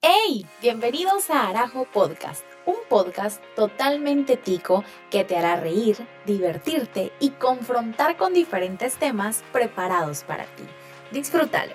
¡Hey! 0.00 0.46
Bienvenidos 0.62 1.28
a 1.28 1.48
Arajo 1.48 1.84
Podcast, 1.92 2.44
un 2.66 2.76
podcast 2.88 3.42
totalmente 3.56 4.36
tico 4.36 4.84
que 5.10 5.24
te 5.24 5.36
hará 5.36 5.56
reír, 5.56 5.96
divertirte 6.24 7.10
y 7.18 7.30
confrontar 7.30 8.16
con 8.16 8.32
diferentes 8.32 8.94
temas 8.96 9.42
preparados 9.52 10.22
para 10.22 10.44
ti. 10.44 10.62
Disfrútalo. 11.10 11.72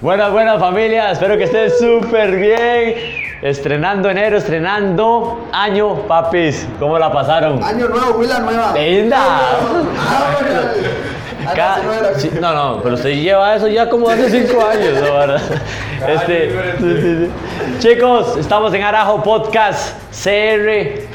Buenas, 0.00 0.32
buenas 0.32 0.58
familia, 0.58 1.12
espero 1.12 1.38
que 1.38 1.44
estén 1.44 1.70
súper 1.70 2.34
bien. 2.34 3.20
Estrenando 3.42 4.10
enero, 4.10 4.38
estrenando 4.38 5.48
año, 5.52 5.94
papis. 6.08 6.66
¿Cómo 6.80 6.98
la 6.98 7.12
pasaron? 7.12 7.62
Año 7.62 7.88
nuevo, 7.88 8.18
Willa 8.18 8.40
nueva. 8.40 8.74
¡Linda! 8.74 9.40
Ah, 11.58 11.76
Ah, 11.76 11.80
no, 11.82 11.92
no 11.92 11.94
era 11.98 12.08
así. 12.10 12.28
sí, 12.28 12.38
no, 12.40 12.54
no, 12.54 12.82
pero 12.82 12.94
usted 12.94 13.10
lleva 13.10 13.54
eso 13.54 13.68
ya 13.68 13.88
como 13.88 14.08
hace 14.08 14.30
cinco 14.30 14.64
años, 14.64 14.94
¿no? 15.00 15.14
¿verdad? 15.14 15.40
Este, 16.08 16.50
sí, 16.78 17.00
sí, 17.00 17.16
sí. 17.26 17.30
Chicos, 17.88 18.36
estamos 18.38 18.72
en 18.74 18.82
Arajo 18.82 19.22
Podcast 19.22 19.96
CR. 20.12 21.08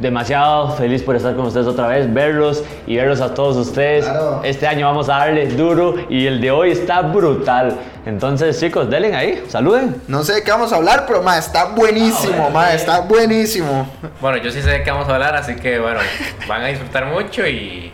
Demasiado 0.00 0.70
feliz 0.76 1.02
por 1.02 1.14
estar 1.14 1.36
con 1.36 1.44
ustedes 1.46 1.66
otra 1.66 1.86
vez, 1.86 2.10
verlos 2.12 2.64
y 2.86 2.96
verlos 2.96 3.20
a 3.20 3.34
todos 3.34 3.56
ustedes. 3.58 4.06
Claro. 4.06 4.40
Este 4.42 4.66
año 4.66 4.86
vamos 4.86 5.10
a 5.10 5.18
darle 5.18 5.46
duro 5.48 5.94
y 6.08 6.26
el 6.26 6.40
de 6.40 6.50
hoy 6.50 6.70
está 6.70 7.02
brutal. 7.02 7.76
Entonces, 8.06 8.58
chicos, 8.58 8.88
denle 8.88 9.14
ahí, 9.14 9.44
saluden. 9.48 10.00
No 10.08 10.22
sé 10.24 10.36
de 10.36 10.42
qué 10.42 10.50
vamos 10.52 10.72
a 10.72 10.76
hablar, 10.76 11.04
pero 11.06 11.22
ma, 11.22 11.36
está 11.36 11.66
buenísimo, 11.66 12.48
ma, 12.48 12.72
está 12.72 13.00
buenísimo. 13.00 13.86
Bueno, 14.22 14.38
yo 14.38 14.50
sí 14.50 14.62
sé 14.62 14.70
de 14.70 14.82
qué 14.82 14.90
vamos 14.90 15.06
a 15.06 15.14
hablar, 15.14 15.36
así 15.36 15.54
que 15.56 15.78
bueno, 15.78 16.00
van 16.48 16.62
a 16.62 16.66
disfrutar 16.68 17.04
mucho 17.04 17.46
y, 17.46 17.92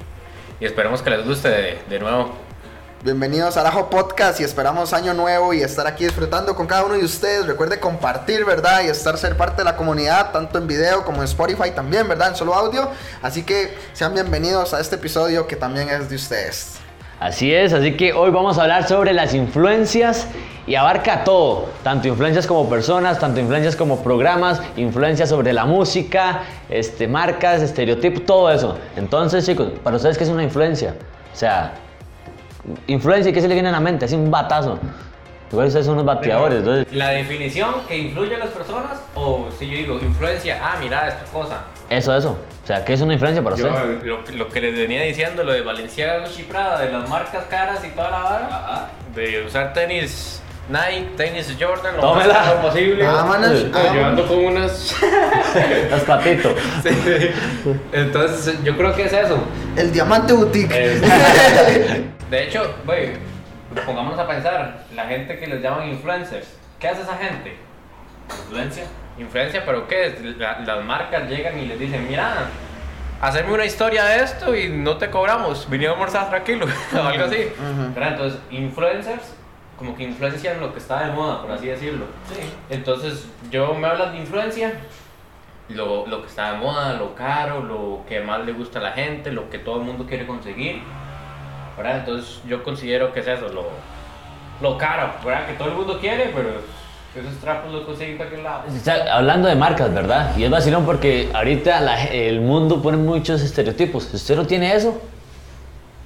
y 0.61 0.65
esperemos 0.65 1.03
que 1.03 1.11
les 1.11 1.25
guste 1.25 1.49
de, 1.49 1.83
de 1.89 1.99
nuevo. 1.99 2.31
Bienvenidos 3.05 3.57
a 3.57 3.61
Arajo 3.61 3.89
Podcast 3.91 4.41
y 4.41 4.45
esperamos 4.45 4.93
año 4.93 5.15
nuevo 5.15 5.53
y 5.53 5.63
estar 5.63 5.87
aquí 5.87 6.05
disfrutando 6.05 6.57
con 6.57 6.67
cada 6.67 6.85
uno 6.85 6.95
de 6.95 7.05
ustedes. 7.05 7.47
Recuerde 7.47 7.79
compartir, 7.79 8.45
¿verdad? 8.45 8.83
Y 8.85 8.89
estar 8.89 9.17
ser 9.19 9.37
parte 9.37 9.59
de 9.59 9.65
la 9.65 9.77
comunidad, 9.77 10.33
tanto 10.33 10.59
en 10.59 10.67
video 10.67 11.05
como 11.05 11.19
en 11.19 11.25
Spotify 11.25 11.71
también, 11.73 12.09
¿verdad? 12.09 12.31
En 12.31 12.37
solo 12.37 12.55
audio. 12.55 12.91
Así 13.23 13.43
que 13.43 13.77
sean 13.93 14.15
bienvenidos 14.15 14.75
a 14.75 14.81
este 14.81 14.97
episodio 14.97 15.47
que 15.47 15.57
también 15.57 15.89
es 15.91 16.09
de 16.09 16.17
ustedes. 16.17 16.86
Así 17.19 17.55
es, 17.55 17.73
así 17.73 17.93
que 17.93 18.13
hoy 18.13 18.31
vamos 18.31 18.59
a 18.59 18.63
hablar 18.63 18.87
sobre 18.87 19.15
las 19.15 19.33
influencias 19.33 20.29
y 20.67 20.75
abarca 20.75 21.25
todo, 21.25 21.71
tanto 21.83 22.09
influencias 22.09 22.47
como 22.47 22.69
personas, 22.69 23.19
tanto 23.19 23.41
influencias 23.41 23.75
como 23.75 24.03
programas, 24.03 24.61
influencias 24.77 25.31
sobre 25.31 25.55
la 25.55 25.65
música, 25.65 26.43
este, 26.69 27.09
marcas, 27.09 27.63
estereotipos, 27.63 28.27
todo 28.27 28.51
eso. 28.51 28.77
Entonces, 28.97 29.47
chicos, 29.47 29.71
para 29.83 29.97
ustedes, 29.97 30.19
¿qué 30.19 30.25
es 30.25 30.31
una 30.31 30.43
influencia? 30.43 30.95
O 31.33 31.37
sea, 31.37 31.73
influencia, 32.87 33.33
¿qué 33.33 33.41
se 33.41 33.49
le 33.49 33.55
viene 33.55 33.71
a 33.71 33.73
la 33.73 33.81
mente? 33.81 34.05
Es 34.05 34.13
un 34.13 34.31
batazo. 34.31 34.79
Igual 35.51 35.69
ustedes 35.69 35.87
son 35.87 35.95
unos 35.95 36.07
bateadores, 36.07 36.59
entonces, 36.59 36.93
La 36.93 37.11
definición 37.11 37.77
que 37.89 37.97
influye 37.97 38.35
a 38.35 38.39
las 38.39 38.51
personas, 38.51 39.01
o 39.15 39.47
si 39.59 39.71
yo 39.71 39.77
digo 39.77 39.99
influencia, 40.03 40.59
ah, 40.63 40.77
mira 40.81 41.09
esta 41.09 41.25
cosa. 41.33 41.65
Eso, 41.91 42.17
eso. 42.17 42.39
O 42.63 42.67
sea, 42.67 42.85
¿qué 42.85 42.95
es 42.95 43.01
una 43.01 43.13
influencia 43.15 43.43
para 43.45 43.57
Yo, 43.57 43.69
usted? 43.69 44.03
lo, 44.03 44.23
lo 44.33 44.49
que 44.49 44.61
les 44.61 44.77
venía 44.77 45.03
diciendo, 45.03 45.45
lo 45.45 45.53
de 45.53 45.63
Valenciaga 45.63 46.25
Prada, 46.49 46.81
de 46.81 46.91
las 46.91 47.09
marcas 47.09 47.45
caras 47.45 47.85
y 47.85 47.89
toda 47.91 48.11
la 48.11 48.19
vara, 48.19 48.91
de 49.15 49.45
usar 49.45 49.73
tenis 49.73 50.43
Nike, 50.69 51.11
tenis 51.17 51.57
Jordan, 51.61 51.95
lo 51.97 52.03
Tómela. 52.03 52.35
más 52.35 52.43
caro 52.49 52.61
posible. 52.63 53.07
Ah, 53.07 53.25
ah, 53.73 53.95
Yo 53.95 54.05
ando 54.05 54.27
con 54.27 54.39
unas. 54.47 54.97
Las 55.91 56.03
patitos. 56.03 56.55
Sí. 56.83 57.31
Entonces, 57.93 58.65
yo 58.65 58.77
creo 58.77 58.93
que 58.95 59.05
es 59.05 59.13
eso. 59.13 59.39
El 59.77 59.93
Diamante 59.93 60.33
Boutique. 60.33 60.75
De 62.31 62.43
hecho, 62.43 62.75
güey, 62.85 63.13
pongámonos 63.87 64.19
a 64.19 64.27
pensar, 64.27 64.85
la 64.93 65.05
gente 65.07 65.39
que 65.39 65.47
les 65.47 65.63
llaman 65.63 65.89
influencers, 65.89 66.49
¿qué 66.81 66.89
hace 66.89 67.03
esa 67.03 67.17
gente? 67.17 67.57
Influencia. 68.29 68.85
Influencia, 69.19 69.65
pero 69.65 69.87
¿qué? 69.89 70.35
La- 70.39 70.61
las 70.61 70.85
marcas 70.85 71.29
llegan 71.29 71.59
y 71.59 71.67
les 71.67 71.79
dicen, 71.79 72.07
mira, 72.09 72.49
hacerme 73.21 73.55
una 73.55 73.65
historia 73.65 74.05
de 74.05 74.23
esto 74.23 74.55
y 74.55 74.69
no 74.69 74.97
te 74.99 75.09
cobramos, 75.11 75.69
vinieron 75.71 75.95
a 75.95 75.99
almorzar 75.99 76.29
tranquilo, 76.29 76.67
o 76.95 77.03
algo 77.03 77.25
así. 77.25 77.49
Entonces, 77.97 78.39
influencers 78.51 79.35
como 79.79 79.95
que 79.95 80.05
influencian 80.05 80.59
lo 80.61 80.73
que 80.73 80.79
está 80.79 81.05
de 81.07 81.13
moda, 81.13 81.43
por 81.43 81.51
así 81.53 81.67
decirlo. 81.67 82.07
Sí. 82.33 82.41
Entonces, 82.71 83.27
yo 83.51 83.75
me 83.75 83.87
hablas 83.87 84.13
de 84.13 84.19
influencia, 84.19 84.73
lo, 85.69 86.07
lo 86.07 86.23
que 86.23 86.29
está 86.29 86.53
de 86.53 86.59
moda, 86.59 86.95
lo 86.95 87.15
caro, 87.15 87.63
lo 87.63 88.03
que 88.09 88.21
más 88.21 88.45
le 88.47 88.53
gusta 88.53 88.79
a 88.79 88.83
la 88.83 88.93
gente, 88.93 89.31
lo 89.33 89.51
que 89.51 89.59
todo 89.59 89.77
el 89.81 89.83
mundo 89.83 90.07
quiere 90.07 90.27
conseguir. 90.27 90.83
¿verdad? 91.77 91.99
Entonces, 91.99 92.41
yo 92.47 92.63
considero 92.63 93.13
que 93.13 93.21
es 93.21 93.27
eso, 93.29 93.49
lo, 93.51 93.67
lo 94.63 94.79
caro, 94.79 95.11
¿verdad? 95.23 95.47
Que 95.47 95.53
todo 95.55 95.69
el 95.69 95.75
mundo 95.75 95.99
quiere, 96.01 96.33
pero 96.35 96.49
esos 97.21 97.35
trapos 97.41 97.73
los 97.73 97.83
cualquier 97.85 98.41
lado. 98.43 98.63
Está 98.75 99.15
hablando 99.17 99.49
de 99.49 99.55
marcas, 99.55 99.93
¿verdad? 99.93 100.37
Y 100.37 100.45
es 100.45 100.51
vacilón 100.51 100.85
porque 100.85 101.31
ahorita 101.33 101.81
la- 101.81 102.05
el 102.05 102.41
mundo 102.41 102.83
pone 102.83 102.97
muchos 102.97 103.43
estereotipos. 103.43 104.05
Si 104.05 104.17
usted 104.17 104.37
no 104.37 104.47
tiene 104.47 104.75
eso, 104.75 105.01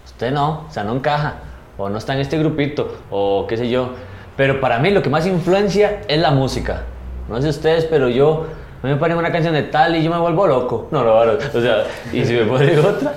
usted 0.07 0.31
no, 0.33 0.67
o 0.69 0.73
sea, 0.73 0.85
no 0.85 0.95
encaja, 0.95 1.35
o 1.79 1.89
no 1.89 1.99
está 1.99 2.15
en 2.15 2.21
este 2.21 2.39
grupito, 2.39 2.97
o 3.11 3.47
qué 3.49 3.57
sé 3.57 3.69
yo. 3.69 3.91
Pero 4.37 4.61
para 4.61 4.79
mí 4.79 4.91
lo 4.91 5.03
que 5.03 5.11
más 5.11 5.27
influencia 5.27 6.03
es 6.09 6.19
la 6.21 6.31
música. 6.31 6.83
No 7.29 7.41
sé 7.41 7.49
ustedes, 7.49 7.85
pero 7.85 8.09
yo, 8.09 8.47
me 8.83 8.97
ponen 8.97 9.17
una 9.19 9.31
canción 9.31 9.55
de 9.55 9.63
tal 9.65 9.97
y 9.97 10.03
yo 10.03 10.11
me 10.11 10.19
vuelvo 10.19 10.47
loco. 10.47 10.89
No, 10.91 11.05
no, 11.05 11.25
no, 11.25 11.33
o 11.33 11.61
sea, 11.61 11.85
y 12.13 12.25
si 12.25 12.35
me 12.35 12.45
ponen 12.45 12.79
otra. 12.85 13.15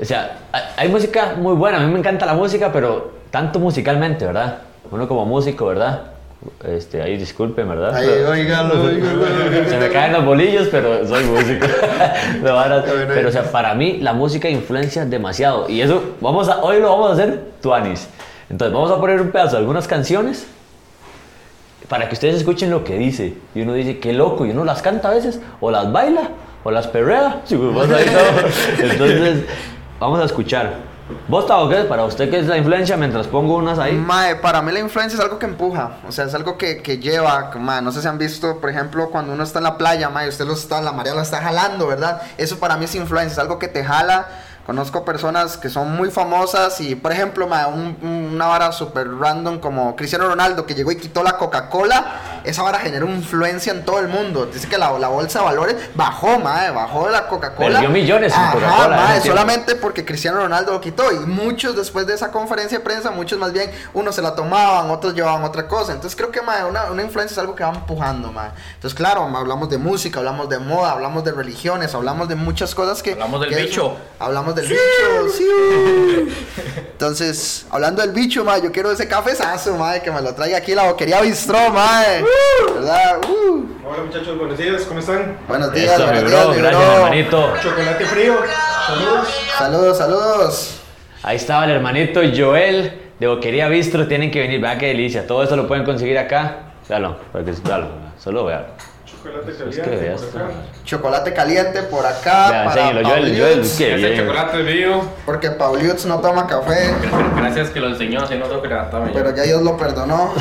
O 0.00 0.04
sea, 0.04 0.38
hay 0.76 0.88
música 0.88 1.34
muy 1.36 1.54
buena, 1.54 1.78
a 1.78 1.80
mí 1.80 1.92
me 1.92 1.98
encanta 1.98 2.24
la 2.26 2.34
música, 2.34 2.70
pero 2.72 3.12
tanto 3.30 3.58
musicalmente, 3.58 4.24
¿verdad? 4.26 4.58
Uno 4.90 5.06
como 5.06 5.24
músico, 5.26 5.66
¿verdad? 5.66 6.02
Este, 6.66 7.02
ahí 7.02 7.16
disculpen, 7.18 7.68
¿verdad? 7.68 7.94
Ahí, 7.94 8.06
Pero- 8.08 8.30
oígalo, 8.30 8.84
oígalo. 8.84 9.24
se 9.68 9.76
me 9.76 9.88
caen 9.90 10.12
los 10.14 10.24
bolillos, 10.24 10.68
pero 10.70 11.06
soy 11.06 11.24
músico. 11.24 11.66
No, 12.42 12.50
ahora- 12.58 12.80
bueno. 12.80 13.04
pero 13.14 13.28
o 13.28 13.32
sea, 13.32 13.42
para 13.50 13.74
mí 13.74 13.98
la 14.00 14.12
música 14.14 14.48
influencia 14.48 15.04
demasiado. 15.04 15.68
Y 15.68 15.82
eso, 15.82 16.02
vamos 16.20 16.48
a, 16.48 16.62
hoy 16.62 16.80
lo 16.80 16.88
vamos 16.90 17.10
a 17.10 17.12
hacer 17.14 17.40
tuanis. 17.60 18.08
Entonces 18.48 18.72
vamos 18.74 18.90
a 18.90 18.98
poner 18.98 19.20
un 19.20 19.30
pedazo 19.30 19.52
de 19.52 19.58
algunas 19.58 19.86
canciones 19.86 20.46
para 21.88 22.08
que 22.08 22.14
ustedes 22.14 22.36
escuchen 22.36 22.70
lo 22.70 22.84
que 22.84 22.96
dice. 22.96 23.34
Y 23.54 23.60
uno 23.62 23.74
dice, 23.74 23.98
qué 23.98 24.12
loco, 24.12 24.46
y 24.46 24.50
uno 24.50 24.64
las 24.64 24.80
canta 24.82 25.10
a 25.10 25.14
veces, 25.14 25.40
o 25.60 25.70
las 25.70 25.92
baila, 25.92 26.30
o 26.64 26.70
las 26.70 26.86
perrea. 26.86 27.42
Pues. 27.48 27.90
Entonces, 28.80 29.44
vamos 29.98 30.20
a 30.20 30.24
escuchar. 30.24 30.89
¿Vos, 31.28 31.46
Tavo, 31.46 31.68
qué? 31.68 31.76
Para 31.84 32.04
usted, 32.04 32.30
¿qué 32.30 32.38
es 32.40 32.46
la 32.46 32.56
influencia? 32.56 32.96
Mientras 32.96 33.26
pongo 33.26 33.56
unas 33.56 33.78
ahí. 33.78 33.94
Mae, 33.94 34.36
para 34.36 34.62
mí 34.62 34.72
la 34.72 34.80
influencia 34.80 35.16
es 35.16 35.22
algo 35.24 35.38
que 35.38 35.46
empuja, 35.46 35.98
o 36.08 36.12
sea, 36.12 36.24
es 36.24 36.34
algo 36.34 36.56
que, 36.58 36.82
que 36.82 36.98
lleva, 36.98 37.50
mae, 37.58 37.82
no 37.82 37.92
sé 37.92 38.02
si 38.02 38.08
han 38.08 38.18
visto, 38.18 38.60
por 38.60 38.70
ejemplo, 38.70 39.10
cuando 39.10 39.32
uno 39.32 39.42
está 39.42 39.58
en 39.58 39.64
la 39.64 39.76
playa, 39.78 40.08
mae, 40.08 40.28
usted 40.28 40.44
lo 40.46 40.54
está, 40.54 40.80
la 40.80 40.92
marea 40.92 41.14
lo 41.14 41.22
está 41.22 41.40
jalando, 41.40 41.86
¿verdad? 41.86 42.20
Eso 42.38 42.58
para 42.58 42.76
mí 42.76 42.84
es 42.84 42.94
influencia, 42.94 43.32
es 43.32 43.38
algo 43.38 43.58
que 43.58 43.68
te 43.68 43.84
jala. 43.84 44.26
Conozco 44.66 45.04
personas 45.04 45.56
que 45.56 45.68
son 45.68 45.96
muy 45.96 46.10
famosas 46.12 46.80
y, 46.80 46.94
por 46.94 47.10
ejemplo, 47.10 47.48
mae, 47.48 47.66
un- 47.66 47.96
una 48.34 48.46
vara 48.46 48.70
súper 48.70 49.08
random 49.12 49.58
como 49.58 49.96
Cristiano 49.96 50.28
Ronaldo 50.28 50.64
que 50.64 50.74
llegó 50.74 50.92
y 50.92 50.96
quitó 50.96 51.24
la 51.24 51.38
Coca-Cola, 51.38 52.39
esa 52.44 52.62
vara 52.62 52.78
generó 52.78 53.06
influencia 53.06 53.72
en 53.72 53.84
todo 53.84 53.98
el 53.98 54.08
mundo. 54.08 54.46
Dice 54.46 54.68
que 54.68 54.78
la, 54.78 54.98
la 54.98 55.08
bolsa 55.08 55.40
de 55.40 55.44
valores 55.44 55.76
bajó, 55.94 56.38
mae, 56.38 56.70
bajó 56.70 57.08
la 57.08 57.26
Coca-Cola. 57.26 57.80
Perdió 57.80 57.90
millones 57.90 58.34
en 58.34 58.50
Coca-Cola, 58.52 59.20
solamente 59.22 59.76
porque 59.76 60.04
Cristiano 60.04 60.38
Ronaldo 60.38 60.72
lo 60.72 60.80
quitó 60.80 61.12
y 61.12 61.18
muchos 61.20 61.76
después 61.76 62.06
de 62.06 62.14
esa 62.14 62.30
conferencia 62.30 62.78
de 62.78 62.84
prensa, 62.84 63.10
muchos 63.10 63.38
más 63.38 63.52
bien, 63.52 63.70
unos 63.94 64.14
se 64.14 64.22
la 64.22 64.34
tomaban, 64.34 64.90
otros 64.90 65.14
llevaban 65.14 65.44
otra 65.44 65.66
cosa. 65.68 65.92
Entonces 65.92 66.16
creo 66.16 66.30
que 66.30 66.42
mae, 66.42 66.64
una, 66.64 66.90
una 66.90 67.02
influencia 67.02 67.34
es 67.34 67.38
algo 67.38 67.54
que 67.54 67.64
va 67.64 67.70
empujando. 67.70 68.32
mae. 68.32 68.50
Entonces 68.74 68.96
claro, 68.96 69.22
hablamos 69.22 69.68
de 69.70 69.78
música, 69.78 70.18
hablamos 70.18 70.48
de 70.48 70.58
moda, 70.58 70.92
hablamos 70.92 71.24
de 71.24 71.32
religiones, 71.32 71.94
hablamos 71.94 72.28
de 72.28 72.34
muchas 72.34 72.74
cosas 72.74 73.02
que... 73.02 73.12
Hablamos 73.12 73.40
del 73.40 73.50
que 73.50 73.62
bicho. 73.62 73.96
Hablamos 74.18 74.54
del 74.54 74.66
bicho, 74.66 74.80
sí. 75.36 75.46
Entonces, 76.92 77.66
hablando 77.70 78.02
del 78.02 78.12
bicho, 78.12 78.44
mae, 78.44 78.60
yo 78.62 78.70
quiero 78.70 78.90
ese 78.92 79.08
cafezazo, 79.08 79.76
mae, 79.76 80.02
que 80.02 80.10
me 80.10 80.20
lo 80.20 80.34
traiga 80.34 80.58
aquí 80.58 80.74
la 80.74 80.84
boquería 80.84 81.20
Bistró, 81.20 81.70
Uh. 82.30 83.66
Hola 83.84 84.02
muchachos, 84.06 84.38
buenos 84.38 84.56
días, 84.58 84.82
¿cómo 84.82 85.00
están? 85.00 85.36
Buenos 85.48 85.72
días, 85.72 85.94
Eso, 85.94 86.06
mi 86.06 86.12
buenos 86.12 86.30
bro, 86.30 86.40
días, 86.44 86.56
mi 86.56 86.62
gracias, 86.62 86.82
bro. 86.86 86.96
hermanito. 86.96 87.52
Chocolate 87.62 88.04
frío, 88.06 88.34
saludos. 88.86 89.28
Saludos, 89.58 89.98
saludos. 89.98 90.80
Ahí 91.22 91.36
estaba 91.36 91.64
el 91.64 91.70
hermanito 91.72 92.20
Joel 92.34 92.92
de 93.18 93.26
Boquería 93.26 93.68
Bistro. 93.68 94.06
Tienen 94.06 94.30
que 94.30 94.40
venir, 94.40 94.60
vean 94.60 94.78
qué 94.78 94.86
delicia. 94.86 95.26
Todo 95.26 95.42
esto 95.42 95.56
lo 95.56 95.66
pueden 95.66 95.84
conseguir 95.84 96.18
acá. 96.18 96.72
Véalo, 96.88 97.16
véalo, 97.34 97.88
solo 98.18 98.44
vean. 98.44 98.64
Chocolate 99.04 99.50
Es 99.50 99.56
caliente 99.58 99.90
que 99.90 100.12
por 100.30 100.40
acá. 100.42 100.50
Chocolate 100.84 101.34
caliente 101.34 101.82
por 101.82 102.06
acá. 102.06 102.50
Vean, 102.50 102.64
para 102.68 102.80
enséñelo, 102.82 103.08
Joel, 103.08 103.38
Joel, 103.40 103.70
qué 103.76 103.94
bien. 103.96 104.16
chocolate 104.18 104.62
mío. 104.62 105.02
Porque 105.26 105.50
Pauliutz 105.50 106.06
no 106.06 106.20
toma 106.20 106.46
café, 106.46 106.94
Gracias 107.36 107.70
que 107.70 107.80
lo 107.80 107.88
enseñó, 107.88 108.26
si 108.26 108.36
no 108.36 108.46
tengo 108.46 108.62
que 108.62 108.68
levantarme. 108.68 109.10
pero 109.12 109.34
ya 109.34 109.42
Dios 109.42 109.62
lo 109.62 109.76
perdonó. 109.76 110.32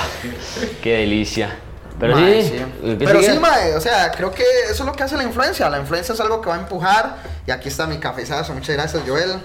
Qué 0.84 0.98
delicia. 0.98 1.58
Pero 2.00 2.16
Mae, 2.16 2.44
sí, 2.44 2.52
¿qué 2.52 3.06
Pero 3.06 3.20
sigue? 3.20 3.34
sí, 3.34 3.40
mae, 3.40 3.76
o 3.76 3.82
sea, 3.82 4.12
creo 4.12 4.32
que 4.32 4.44
eso 4.64 4.84
es 4.84 4.86
lo 4.86 4.94
que 4.94 5.04
hace 5.04 5.18
la 5.18 5.24
influencia. 5.24 5.70
La 5.70 5.80
influencia 5.80 6.14
es 6.14 6.20
algo 6.20 6.40
que 6.42 6.50
va 6.50 6.56
a 6.56 6.60
empujar. 6.60 7.18
Y 7.46 7.52
aquí 7.52 7.68
está 7.68 7.88
mi 7.88 7.98
cafezazo. 7.98 8.54
Muchas 8.54 8.76
gracias, 8.76 9.04
Joel. 9.06 9.40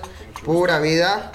Pura 0.45 0.79
vida. 0.79 1.33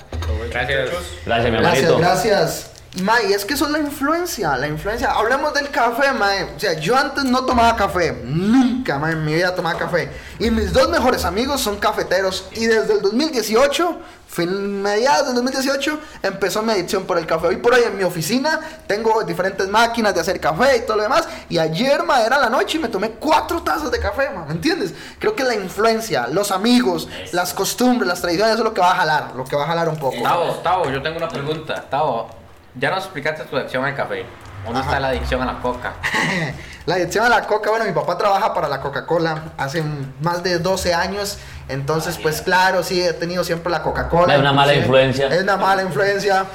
Gracias. 0.49 0.89
Gracias, 1.25 1.51
mi 1.51 1.57
Gracias, 1.59 1.97
gracias. 1.97 2.71
Mae, 3.03 3.31
es 3.33 3.45
que 3.45 3.53
eso 3.53 3.65
es 3.65 3.71
la 3.71 3.79
influencia, 3.79 4.57
la 4.57 4.67
influencia. 4.67 5.11
Hablemos 5.11 5.53
del 5.53 5.69
café, 5.69 6.11
Mae. 6.11 6.55
O 6.55 6.59
sea, 6.59 6.73
yo 6.73 6.97
antes 6.97 7.23
no 7.23 7.45
tomaba 7.45 7.75
café. 7.75 8.19
Nunca, 8.23 8.97
Mae, 8.97 9.13
en 9.13 9.23
mi 9.23 9.35
vida 9.35 9.53
tomaba 9.53 9.77
café. 9.77 10.11
Y 10.39 10.49
mis 10.49 10.73
dos 10.73 10.89
mejores 10.89 11.23
amigos 11.23 11.61
son 11.61 11.77
cafeteros. 11.77 12.49
Y 12.53 12.65
desde 12.65 12.93
el 12.93 13.01
2018, 13.03 13.99
fin, 14.27 14.81
mediados 14.81 15.27
del 15.27 15.35
2018, 15.35 15.99
empezó 16.23 16.63
mi 16.63 16.71
adicción 16.71 17.03
por 17.03 17.19
el 17.19 17.27
café. 17.27 17.47
Hoy 17.47 17.57
por 17.57 17.75
hoy 17.75 17.83
en 17.83 17.95
mi 17.95 18.03
oficina 18.03 18.59
tengo 18.87 19.23
diferentes 19.23 19.67
máquinas 19.67 20.15
de 20.15 20.21
hacer 20.21 20.39
café 20.39 20.77
y 20.77 20.81
todo 20.81 20.97
lo 20.97 21.03
demás. 21.03 21.27
Y 21.47 21.59
ayer, 21.59 22.01
Mae, 22.03 22.25
era 22.25 22.39
la 22.39 22.49
noche 22.49 22.79
y 22.79 22.81
me 22.81 22.89
tomé 22.89 23.11
cuatro 23.11 23.61
tazas 23.61 23.91
de 23.91 23.99
café, 23.99 24.31
Mae. 24.31 24.47
¿Me 24.47 24.53
entiendes? 24.53 24.95
Creo 25.19 25.35
que 25.35 25.43
la 25.43 25.53
influencia, 25.53 26.27
los 26.27 26.51
amigos, 26.51 27.07
las 27.33 27.53
costumbres, 27.53 28.07
las 28.07 28.19
tradiciones, 28.19 28.55
eso 28.55 28.63
es 28.63 28.65
lo 28.65 28.73
que 28.73 28.81
va 28.81 28.93
a 28.93 28.95
jalar. 28.95 29.35
Lo 29.35 29.45
que 29.45 29.55
va 29.55 29.65
a 29.65 29.67
jalar 29.67 29.87
un 29.87 29.97
poco. 29.97 30.17
Tavo, 30.23 30.53
Tavo, 30.63 30.89
yo 30.89 31.03
tengo 31.03 31.17
una 31.17 31.29
pregunta. 31.29 31.85
Tavo, 31.87 32.38
ya 32.75 32.89
nos 32.91 33.05
explicaste 33.05 33.43
tu 33.45 33.57
adicción 33.57 33.85
al 33.85 33.95
café. 33.95 34.25
¿Dónde 34.63 34.79
Ajá. 34.79 34.89
está 34.89 34.99
la 34.99 35.07
adicción 35.09 35.41
a 35.41 35.45
la 35.45 35.59
coca? 35.59 35.93
La 36.89 36.95
adicción 36.95 37.23
a 37.23 37.29
la 37.29 37.45
coca, 37.45 37.69
bueno, 37.69 37.85
mi 37.85 37.91
papá 37.91 38.17
trabaja 38.17 38.51
para 38.51 38.67
la 38.67 38.81
Coca-Cola 38.81 39.51
hace 39.59 39.83
más 40.21 40.41
de 40.41 40.57
12 40.57 40.91
años, 40.95 41.37
entonces 41.67 42.17
pues 42.19 42.41
claro, 42.41 42.81
sí, 42.81 42.99
he 42.99 43.13
tenido 43.13 43.43
siempre 43.43 43.71
la 43.71 43.83
Coca-Cola. 43.83 44.33
Es 44.33 44.39
una 44.39 44.53
mala 44.53 44.73
influencia. 44.73 45.27
Es 45.27 45.43
una 45.43 45.55
mala 45.55 45.83
influencia. 45.83 46.45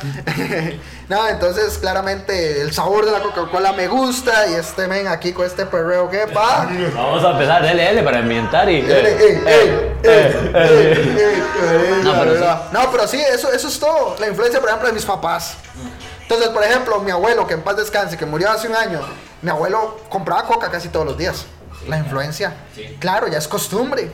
no, 1.08 1.28
entonces 1.28 1.78
claramente 1.78 2.62
el 2.62 2.72
sabor 2.72 3.04
de 3.04 3.12
la 3.12 3.20
Coca-Cola 3.20 3.74
me 3.74 3.86
gusta 3.86 4.48
y 4.48 4.54
este 4.54 4.88
men 4.88 5.06
aquí 5.06 5.32
con 5.32 5.46
este 5.46 5.66
perreo 5.66 6.10
que 6.10 6.26
va. 6.26 6.68
Vamos 6.96 7.24
a 7.24 7.30
empezar, 7.30 7.62
dele, 7.62 8.02
para 8.02 8.18
ambientar 8.18 8.68
y... 8.68 8.78
Ey, 8.78 8.90
ey, 8.90 9.42
ey, 9.46 9.94
ey, 10.02 10.52
ey, 10.52 11.06
ey, 11.22 12.02
No, 12.02 12.12
pero 12.18 12.34
sí. 12.36 12.44
No, 12.72 12.90
pero 12.90 13.06
sí, 13.06 13.20
eso, 13.20 13.52
eso 13.52 13.68
es 13.68 13.78
todo. 13.78 14.16
La 14.18 14.26
influencia, 14.26 14.58
por 14.58 14.68
ejemplo, 14.68 14.88
de 14.88 14.94
mis 14.94 15.04
papás. 15.04 15.58
Entonces, 16.24 16.48
por 16.48 16.64
ejemplo, 16.64 16.98
mi 17.00 17.10
abuelo, 17.10 17.46
que 17.46 17.54
en 17.54 17.62
paz 17.62 17.76
descanse, 17.76 18.16
que 18.16 18.26
murió 18.26 18.50
hace 18.50 18.66
un 18.68 18.74
año, 18.74 19.00
mi 19.42 19.50
abuelo 19.50 20.00
compraba 20.08 20.44
coca 20.46 20.70
casi 20.70 20.88
todos 20.88 21.06
los 21.06 21.16
días. 21.18 21.46
La 21.88 21.98
influencia. 21.98 22.54
Claro, 22.98 23.28
ya 23.28 23.38
es 23.38 23.46
costumbre. 23.46 24.10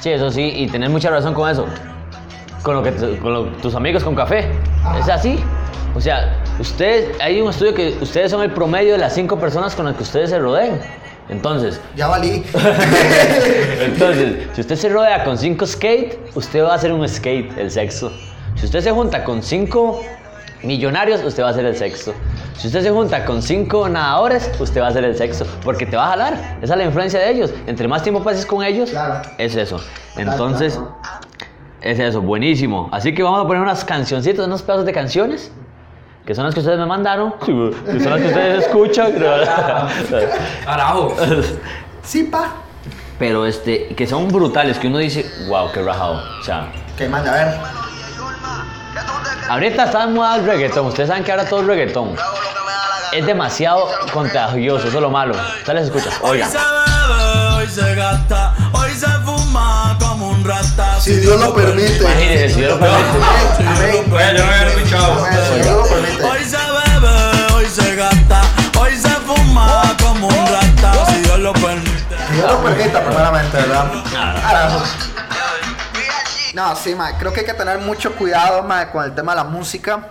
Sí, 0.00 0.10
eso 0.10 0.30
sí, 0.30 0.42
y 0.56 0.66
tener 0.68 0.88
mucha 0.88 1.10
razón 1.10 1.34
con 1.34 1.48
eso. 1.50 1.66
Con, 2.62 2.76
lo 2.76 2.82
que 2.82 2.92
con 3.18 3.32
lo- 3.34 3.46
tus 3.56 3.74
amigos 3.74 4.02
con 4.02 4.14
café. 4.14 4.50
Es 4.98 5.08
así. 5.08 5.38
O 5.94 6.00
sea, 6.00 6.42
ustedes, 6.58 7.20
hay 7.20 7.40
un 7.42 7.50
estudio 7.50 7.74
que 7.74 7.98
ustedes 8.00 8.30
son 8.30 8.40
el 8.42 8.50
promedio 8.52 8.92
de 8.92 8.98
las 8.98 9.14
cinco 9.14 9.38
personas 9.38 9.74
con 9.74 9.84
las 9.84 9.94
que 9.96 10.04
ustedes 10.04 10.30
se 10.30 10.38
rodeen. 10.38 10.80
Entonces, 11.28 11.80
Ya 11.94 12.06
valí. 12.08 12.44
entonces, 13.80 14.48
si 14.54 14.60
usted 14.62 14.76
se 14.76 14.88
rodea 14.88 15.22
con 15.24 15.36
cinco 15.36 15.66
skate, 15.66 16.18
usted 16.34 16.64
va 16.64 16.72
a 16.72 16.74
hacer 16.76 16.92
un 16.92 17.06
skate, 17.08 17.56
el 17.58 17.70
sexo. 17.70 18.10
Si 18.56 18.64
usted 18.66 18.80
se 18.80 18.90
junta 18.90 19.22
con 19.24 19.42
cinco 19.42 20.02
millonarios, 20.62 21.22
usted 21.24 21.42
va 21.42 21.48
a 21.48 21.50
hacer 21.50 21.64
el 21.66 21.76
sexo. 21.76 22.14
Si 22.56 22.66
usted 22.68 22.82
se 22.82 22.90
junta 22.90 23.24
con 23.24 23.42
cinco 23.42 23.88
nadadores, 23.88 24.50
usted 24.60 24.80
va 24.80 24.86
a 24.86 24.90
hacer 24.90 25.04
el 25.04 25.16
sexo. 25.16 25.46
Porque 25.64 25.86
te 25.86 25.96
va 25.96 26.06
a 26.06 26.10
jalar. 26.10 26.58
Esa 26.62 26.74
es 26.74 26.78
la 26.78 26.84
influencia 26.84 27.18
de 27.20 27.30
ellos. 27.30 27.52
Entre 27.66 27.88
más 27.88 28.02
tiempo 28.02 28.22
pases 28.22 28.46
con 28.46 28.62
ellos, 28.64 28.90
Claro. 28.90 29.22
es 29.38 29.56
eso. 29.56 29.80
Entonces, 30.16 30.78
es 31.80 31.98
eso, 31.98 32.20
buenísimo. 32.20 32.88
Así 32.92 33.14
que 33.14 33.22
vamos 33.22 33.44
a 33.44 33.46
poner 33.46 33.62
unas 33.62 33.84
cancioncitas, 33.84 34.46
unos 34.46 34.62
pedazos 34.62 34.84
de 34.86 34.92
canciones. 34.92 35.50
Que 36.24 36.36
son 36.36 36.44
las 36.44 36.54
que 36.54 36.60
ustedes 36.60 36.78
me 36.78 36.86
mandaron. 36.86 37.34
Que 37.40 37.98
son 38.00 38.10
las 38.10 38.20
que 38.20 38.28
ustedes 38.28 38.66
escuchan. 38.66 39.12
Carajo. 40.64 41.16
Sí, 42.02 42.24
pa. 42.24 42.52
Pero 43.18 43.46
este, 43.46 43.88
que 43.88 44.06
son 44.06 44.28
brutales, 44.28 44.78
que 44.78 44.88
uno 44.88 44.98
dice, 44.98 45.24
wow, 45.48 45.70
qué 45.72 45.82
rajado. 45.82 46.20
O 46.40 46.42
sea, 46.44 46.68
Que 46.96 47.08
manda, 47.08 47.30
a 47.32 47.44
ver. 47.44 47.54
Ahorita 49.48 49.84
está 49.84 50.06
de 50.06 50.12
moda 50.12 50.36
el 50.36 50.46
reggaetón. 50.46 50.86
Ustedes 50.86 51.08
saben 51.08 51.24
que 51.24 51.30
ahora 51.30 51.48
todo 51.48 51.60
es 51.60 51.66
reggaetón. 51.66 52.16
Es 53.12 53.26
demasiado 53.26 53.88
contagioso, 54.12 54.88
eso 54.88 54.96
es 54.96 55.02
lo 55.02 55.10
malo. 55.10 55.34
Ustedes 55.34 55.74
les 55.74 55.84
escuchan. 55.84 56.12
Oigan. 56.22 56.48
Hoy 56.48 56.54
se 56.54 56.58
bebe, 56.58 57.54
hoy 57.54 57.68
se 57.68 57.94
gasta, 57.94 58.54
hoy 58.72 58.90
se 58.92 59.06
fuma 59.06 59.96
como 60.00 60.30
un 60.30 60.44
rata. 60.44 61.00
Si 61.00 61.16
Dios 61.16 61.38
lo 61.38 61.54
permite. 61.54 61.98
Imagínense, 61.98 62.48
si 62.54 62.60
Dios 62.60 62.72
lo 62.72 62.80
permite. 62.80 63.66
Amén. 63.66 64.12
Oye, 64.12 64.38
yo 64.38 64.44
había 64.44 64.68
escuchado. 64.68 65.26
Si 65.26 65.60
Dios 65.60 65.76
lo 65.76 65.84
permite. 65.84 66.24
Hoy 66.24 66.44
se 66.44 66.56
bebe, 66.56 67.54
hoy 67.54 67.66
se 67.66 67.96
gasta, 67.96 68.42
hoy 68.80 68.96
se 68.96 69.10
fuma 69.10 69.94
como 70.02 70.28
un 70.28 70.46
rata. 70.46 71.06
Si 71.06 71.20
Dios 71.20 71.38
lo 71.38 71.52
permite. 71.52 72.16
Que 72.28 72.34
Dios 72.34 72.50
lo 72.50 72.62
permita, 72.62 73.04
primeramente, 73.04 73.56
¿verdad? 73.58 73.92
Carajo. 74.12 74.82
No, 76.54 76.76
sí, 76.76 76.94
ma, 76.94 77.16
creo 77.18 77.32
que 77.32 77.40
hay 77.40 77.46
que 77.46 77.54
tener 77.54 77.78
mucho 77.78 78.14
cuidado, 78.14 78.62
ma, 78.62 78.90
con 78.90 79.04
el 79.04 79.14
tema 79.14 79.32
de 79.32 79.36
la 79.36 79.44
música. 79.44 80.08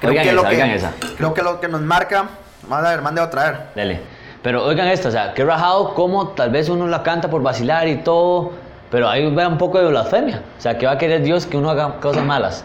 Creo 0.00 0.10
Oigan 0.10 0.24
que 0.24 0.30
esa, 0.30 0.42
lo 0.42 0.48
que, 0.48 0.74
esa. 0.74 0.92
Creo 1.16 1.34
que 1.34 1.42
lo 1.42 1.60
que 1.60 1.68
nos 1.68 1.80
marca. 1.80 2.28
Vamos 2.66 2.86
a 2.86 2.90
ver, 2.90 3.02
mande 3.02 3.20
otra 3.20 3.50
vez. 3.50 3.60
Dele. 3.74 4.00
Pero 4.42 4.64
oigan 4.64 4.88
esto, 4.88 5.08
o 5.08 5.10
sea, 5.10 5.34
qué 5.34 5.44
rajado 5.44 5.94
como 5.94 6.28
tal 6.28 6.50
vez 6.50 6.68
uno 6.68 6.86
la 6.86 7.02
canta 7.02 7.28
por 7.28 7.42
vacilar 7.42 7.86
y 7.88 7.96
todo, 7.98 8.52
pero 8.90 9.08
ahí 9.08 9.32
ve 9.34 9.46
un 9.46 9.58
poco 9.58 9.78
de 9.78 9.88
blasfemia. 9.88 10.42
O 10.58 10.60
sea, 10.60 10.78
que 10.78 10.86
va 10.86 10.92
a 10.92 10.98
querer 10.98 11.22
Dios 11.22 11.44
que 11.44 11.58
uno 11.58 11.70
haga 11.70 12.00
cosas 12.00 12.24
malas. 12.24 12.64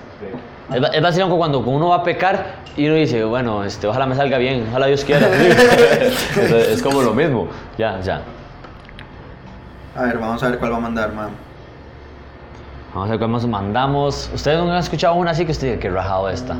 Es, 0.73 0.81
es 0.93 1.01
vacilón 1.01 1.37
cuando 1.37 1.59
uno 1.59 1.89
va 1.89 1.97
a 1.97 2.03
pecar 2.03 2.55
y 2.77 2.87
uno 2.87 2.95
dice, 2.95 3.23
bueno, 3.25 3.63
este, 3.65 3.87
ojalá 3.87 4.05
me 4.05 4.15
salga 4.15 4.37
bien, 4.37 4.67
ojalá 4.69 4.87
Dios 4.87 5.03
quiera. 5.03 5.27
es, 5.35 6.51
es 6.51 6.81
como 6.81 7.01
lo 7.01 7.13
mismo. 7.13 7.49
Ya, 7.77 7.99
ya. 7.99 8.21
A 9.97 10.03
ver, 10.03 10.17
vamos 10.17 10.41
a 10.43 10.49
ver 10.49 10.59
cuál 10.59 10.71
va 10.73 10.77
a 10.77 10.81
mandar, 10.81 11.11
ma. 11.11 11.29
Vamos 12.95 13.09
a 13.09 13.11
ver 13.11 13.19
cómo 13.19 13.33
nos 13.33 13.45
mandamos. 13.45 14.29
¿Ustedes 14.33 14.57
no 14.57 14.71
han 14.71 14.77
escuchado 14.79 15.15
una 15.15 15.31
así 15.31 15.45
que 15.45 15.51
usted 15.51 15.67
diga, 15.67 15.79
qué 15.81 15.89
rajado 15.89 16.29
esta? 16.29 16.55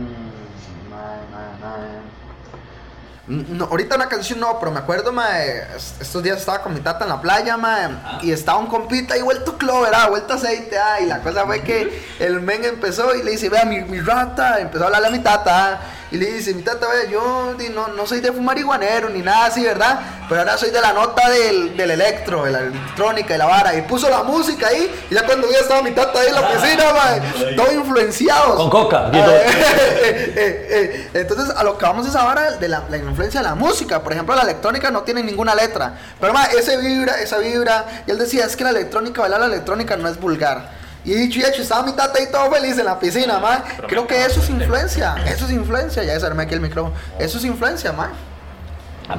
No, 3.27 3.65
ahorita 3.65 3.95
una 3.95 4.07
canción 4.07 4.39
no, 4.39 4.59
pero 4.59 4.71
me 4.71 4.77
acuerdo, 4.79 5.11
ma, 5.11 5.41
es- 5.41 5.95
estos 5.99 6.21
días 6.21 6.37
estaba 6.37 6.61
con 6.61 6.75
mi 6.75 6.79
tata 6.81 7.05
en 7.05 7.09
la 7.09 7.19
playa, 7.21 7.57
ma, 7.57 8.19
y 8.21 8.31
estaba 8.31 8.59
un 8.59 8.67
compita 8.67 9.15
ahí 9.15 9.21
vuelto 9.23 9.57
clover, 9.57 9.91
ah, 9.95 10.09
vuelto 10.09 10.35
aceite, 10.35 10.77
ah, 10.77 10.99
y 11.01 11.07
la 11.07 11.21
cosa 11.21 11.43
fue 11.45 11.61
que 11.63 12.03
el 12.19 12.39
men 12.41 12.63
empezó 12.63 13.15
y 13.15 13.23
le 13.23 13.31
dice, 13.31 13.49
vea, 13.49 13.65
mi, 13.65 13.81
mi 13.81 13.99
rata, 13.99 14.59
empezó 14.59 14.83
a 14.83 14.87
hablarle 14.87 15.07
a 15.07 15.11
mi 15.11 15.19
tata, 15.19 15.71
ah, 15.73 15.79
y 16.11 16.17
le 16.17 16.25
dice, 16.27 16.53
mi 16.53 16.61
tata, 16.61 16.87
vea, 16.87 17.09
yo 17.09 17.55
no, 17.73 17.87
no 17.89 18.05
soy 18.05 18.19
de 18.19 18.31
marihuanero 18.31 19.09
ni 19.09 19.21
nada 19.21 19.45
así, 19.47 19.63
¿verdad? 19.63 19.99
Pero 20.29 20.41
ahora 20.41 20.57
soy 20.57 20.69
de 20.71 20.81
la 20.81 20.93
nota 20.93 21.29
del, 21.29 21.75
del 21.75 21.91
electro, 21.91 22.45
de 22.45 22.51
la 22.51 22.59
electrónica 22.59 23.35
y 23.35 23.37
la 23.37 23.45
vara, 23.45 23.75
y 23.75 23.81
puso 23.83 24.09
la 24.09 24.23
música 24.23 24.67
ahí, 24.67 25.07
y 25.09 25.13
ya 25.13 25.25
cuando 25.25 25.47
vi 25.47 25.55
estaba 25.55 25.81
mi 25.81 25.91
tata 25.91 26.19
ahí 26.19 26.27
en 26.27 26.35
la 26.35 26.41
oficina, 26.41 26.83
ma, 26.93 27.55
todo 27.55 27.71
influenciados. 27.73 28.55
Con 28.55 28.69
coca, 28.69 29.05
Ah, 29.05 29.11
eh, 29.13 30.33
eh, 30.35 30.67
eh, 31.13 31.21
Entonces, 31.21 31.55
a 31.55 31.63
lo 31.63 31.77
que 31.77 31.85
vamos 31.85 32.07
es 32.07 32.15
ahora 32.15 32.51
de 32.51 32.67
la, 32.67 32.83
la 32.89 32.97
influencia 32.97 33.41
de 33.41 33.47
la 33.47 33.55
música. 33.55 34.01
Por 34.03 34.13
ejemplo, 34.13 34.35
la 34.35 34.43
electrónica 34.43 34.91
no 34.91 35.03
tiene 35.03 35.23
ninguna 35.23 35.55
letra. 35.55 35.97
Pero, 36.19 36.33
ma, 36.33 36.45
ese 36.45 36.77
vibra, 36.77 37.19
esa 37.21 37.37
vibra. 37.37 38.03
Y 38.07 38.11
él 38.11 38.17
decía, 38.17 38.45
es 38.45 38.55
que 38.55 38.63
la 38.63 38.69
electrónica, 38.71 39.21
bailar 39.21 39.39
la 39.39 39.45
electrónica 39.47 39.95
no 39.97 40.07
es 40.07 40.19
vulgar. 40.19 40.74
Y 41.05 41.13
dicho 41.13 41.39
y 41.39 41.43
hecho, 41.43 41.61
estaba 41.61 41.83
mi 41.83 41.91
tata 41.91 42.17
ahí 42.17 42.25
todo 42.31 42.49
feliz 42.51 42.77
en 42.79 42.85
la 42.85 42.99
piscina, 42.99 43.39
ma. 43.39 43.63
Creo 43.87 44.07
que 44.07 44.25
eso 44.25 44.39
es 44.39 44.49
influencia. 44.49 45.15
Eso 45.25 45.45
es 45.45 45.51
influencia. 45.51 46.03
Ya 46.03 46.13
desarmé 46.13 46.43
aquí 46.43 46.55
el 46.55 46.61
micrófono. 46.61 46.95
Eso 47.19 47.37
es 47.37 47.45
influencia, 47.45 47.93
ma. 47.93 48.09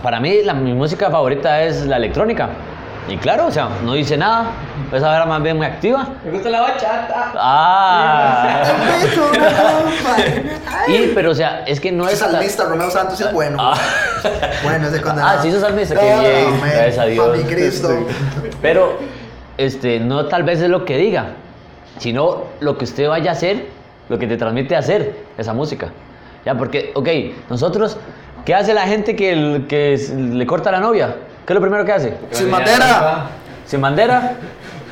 Para 0.02 0.18
mí, 0.18 0.42
la, 0.42 0.52
mi 0.52 0.74
música 0.74 1.10
favorita 1.10 1.62
es 1.62 1.86
la 1.86 1.96
electrónica. 1.96 2.48
Y 3.08 3.18
claro, 3.18 3.46
o 3.46 3.52
sea, 3.52 3.68
no 3.84 3.92
dice 3.94 4.16
nada. 4.16 4.50
Esa 4.92 5.12
ahora 5.12 5.26
más 5.26 5.40
bien 5.42 5.56
muy 5.56 5.66
activa. 5.66 6.08
Me 6.24 6.32
gusta 6.32 6.50
la 6.50 6.60
bachata. 6.62 7.32
Ah. 7.36 8.62
Y, 10.88 11.08
pero, 11.14 11.32
o 11.32 11.34
sea, 11.34 11.64
es 11.66 11.80
que 11.80 11.90
no 11.90 12.08
es. 12.08 12.18
salmista, 12.18 12.64
Romeo 12.64 12.90
Santos, 12.90 13.20
es 13.20 13.32
bueno. 13.32 13.58
Ah. 13.60 13.76
Bueno, 14.62 14.86
ese 14.86 15.00
condenado. 15.00 15.38
Ah, 15.38 15.42
sí, 15.42 15.50
sos 15.50 15.60
salmista, 15.60 15.96
qué 15.96 16.12
Ah, 16.12 16.20
bien, 16.20 16.60
gracias 16.60 16.98
a 16.98 17.04
Dios. 17.06 17.38
Cristo. 17.48 18.06
Pero, 18.62 18.98
este, 19.58 19.98
no 19.98 20.26
tal 20.26 20.44
vez 20.44 20.60
es 20.60 20.68
lo 20.68 20.84
que 20.84 20.96
diga, 20.96 21.34
sino 21.98 22.44
lo 22.60 22.76
que 22.78 22.84
usted 22.84 23.08
vaya 23.08 23.30
a 23.30 23.34
hacer, 23.34 23.66
lo 24.08 24.18
que 24.18 24.26
te 24.26 24.36
transmite 24.36 24.76
a 24.76 24.80
hacer 24.80 25.16
esa 25.38 25.52
música. 25.52 25.88
Ya, 26.44 26.54
porque, 26.54 26.92
ok, 26.94 27.08
nosotros, 27.50 27.96
¿qué 28.44 28.54
hace 28.54 28.72
la 28.74 28.82
gente 28.82 29.16
que, 29.16 29.32
el- 29.32 29.66
que 29.68 29.94
s- 29.94 30.14
le 30.14 30.46
corta 30.46 30.68
a 30.68 30.72
la 30.72 30.80
novia? 30.80 31.16
¿Qué 31.46 31.52
es 31.52 31.54
lo 31.54 31.60
primero 31.60 31.84
que 31.84 31.92
hace? 31.92 32.14
Sin 32.30 32.50
bandera. 32.50 33.26
¿Sin 33.66 33.80
bandera? 33.80 34.34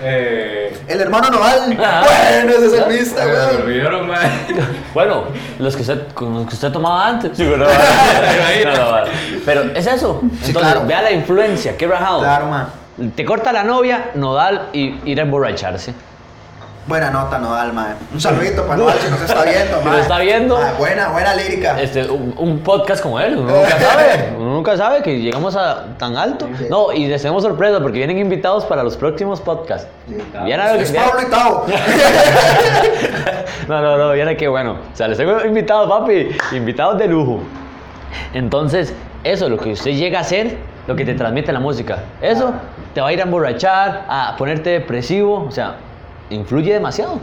Eh. 0.03 0.77
El 0.89 1.01
hermano 1.01 1.31
Noval. 1.31 1.77
Ah. 1.83 2.03
Bueno, 2.05 2.53
ese 2.53 2.67
es 2.67 2.73
el 2.73 2.87
mista, 2.93 3.25
Me 3.25 3.33
weón. 3.33 3.63
olvidaron, 3.63 4.09
man. 4.09 4.19
Bueno, 4.93 5.25
los 5.59 5.77
que 5.77 5.83
usted, 5.83 6.03
los 6.21 6.47
que 6.49 6.55
usted 6.55 6.73
tomaba 6.73 7.07
antes. 7.09 7.31
Sí, 7.37 7.45
pero, 7.49 7.67
no, 8.65 8.77
no, 8.77 9.01
no. 9.01 9.07
Pero 9.47 9.63
es 9.75 9.87
eso. 9.87 10.21
Sí, 10.43 10.47
Entonces, 10.49 10.73
claro. 10.73 10.87
vea 10.87 11.03
la 11.03 11.13
influencia, 11.13 11.77
qué 11.77 11.87
rajado. 11.87 12.21
Claro, 12.21 12.47
man. 12.47 12.67
Te 13.15 13.25
corta 13.25 13.53
la 13.53 13.63
novia, 13.65 14.11
nodal 14.15 14.69
y 14.73 14.97
ir 15.05 15.21
a 15.21 15.23
emborracharse. 15.23 15.95
Buena 16.87 17.11
nota, 17.11 17.39
Nodal, 17.39 17.73
mae. 17.73 17.95
Un 18.13 18.21
saludito 18.21 18.63
para 18.67 18.77
Nodal 18.77 18.99
si 18.99 19.11
nos 19.11 19.23
está 19.23 19.43
viendo, 19.45 19.79
Si 19.79 19.85
mae. 19.85 19.93
nos 19.93 20.03
está 20.03 20.19
viendo. 20.19 20.59
Mae, 20.59 20.73
buena, 20.75 21.09
buena 21.09 21.35
lírica. 21.35 21.81
Este, 21.81 22.07
un, 22.11 22.35
un 22.37 22.59
podcast 22.61 23.03
como 23.03 23.19
él, 23.19 23.39
uno 23.39 23.53
nunca 23.55 23.79
sabe, 23.81 24.35
uno 24.37 24.51
nunca 24.55 24.77
sabe 24.77 25.03
que 25.03 25.19
llegamos 25.19 25.57
a 25.57 25.85
tan 25.99 26.15
alto. 26.17 26.47
Sí. 26.59 26.67
No, 26.69 26.93
y 26.93 27.07
les 27.07 27.23
tenemos 27.23 27.43
sorpresa 27.43 27.81
porque 27.81 27.99
vienen 27.99 28.19
invitados 28.19 28.67
para 28.67 28.83
los 28.83 28.97
próximos 28.99 29.41
podcasts. 29.41 29.89
Vienen 30.45 30.61
a 30.61 30.73
lo 30.73 30.79
que 30.79 30.85
Es 30.85 30.93
Pablo 30.93 31.23
y 31.27 31.31
Tao. 31.31 31.67
No, 33.69 33.81
no, 33.81 33.97
no, 33.97 34.13
viene 34.13 34.37
que 34.37 34.47
bueno. 34.47 34.73
O 34.93 34.97
sea, 34.97 35.09
les 35.09 35.17
tengo 35.17 35.43
invitados, 35.43 35.89
papi. 35.89 36.29
Invitados 36.53 36.99
de 36.99 37.07
lujo. 37.09 37.41
Entonces, 38.35 38.93
eso, 39.23 39.49
lo 39.49 39.57
que 39.57 39.73
usted 39.73 39.93
llega 39.93 40.19
a 40.19 40.21
hacer, 40.21 40.59
lo 40.87 40.95
que 40.95 41.07
te 41.07 41.15
transmite 41.15 41.51
la 41.51 41.61
música. 41.61 42.01
Eso 42.21 42.53
te 42.93 43.01
va 43.01 43.09
a 43.09 43.13
ir 43.15 43.21
a 43.21 43.23
emborrachar, 43.25 44.05
a 44.07 44.35
ponerte 44.37 44.69
depresivo. 44.69 45.47
O 45.49 45.51
sea, 45.51 45.77
influye 46.31 46.73
demasiado. 46.73 47.19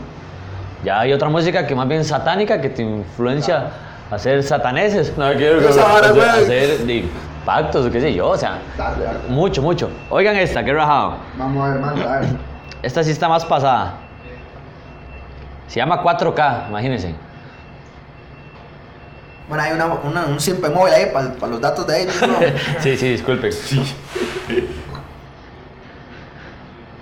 Ya 0.84 1.00
hay 1.00 1.12
otra 1.12 1.28
música 1.28 1.66
que 1.66 1.74
más 1.74 1.86
bien 1.88 2.04
satánica 2.04 2.60
que 2.60 2.68
te 2.70 2.82
influencia 2.82 3.70
a 4.10 4.14
hacer 4.14 4.42
sataneses. 4.42 5.12
No, 5.16 5.32
quiero 5.34 5.60
vara, 5.60 6.34
hacer, 6.34 7.04
pactos 7.46 7.86
o 7.86 7.90
qué 7.90 8.00
sé 8.00 8.14
yo. 8.14 8.28
O 8.28 8.36
sea, 8.36 8.58
Dale, 8.76 9.04
dale. 9.04 9.18
mucho, 9.28 9.62
mucho. 9.62 9.90
Oigan 10.10 10.36
esta, 10.36 10.64
qué 10.64 10.72
rajado. 10.72 11.16
Vamos 11.36 11.64
a 11.68 11.72
ver, 11.72 11.80
manda, 11.80 12.16
a 12.16 12.20
ver. 12.20 12.28
Esta 12.82 13.02
sí 13.04 13.10
está 13.12 13.28
más 13.28 13.44
pasada. 13.44 13.94
Se 15.68 15.76
llama 15.80 16.02
4K, 16.02 16.68
imagínense. 16.68 17.14
Bueno, 19.48 19.64
hay 19.64 19.72
una, 19.72 19.86
una- 19.86 20.26
un 20.26 20.40
simple 20.40 20.68
móvil 20.70 20.94
ahí 20.94 21.06
para 21.12 21.50
los 21.50 21.60
datos 21.60 21.86
de 21.86 22.02
ellos, 22.02 22.14
¿no? 22.22 22.34
Sí, 22.80 22.96
sí, 22.96 23.08
disculpen. 23.10 23.50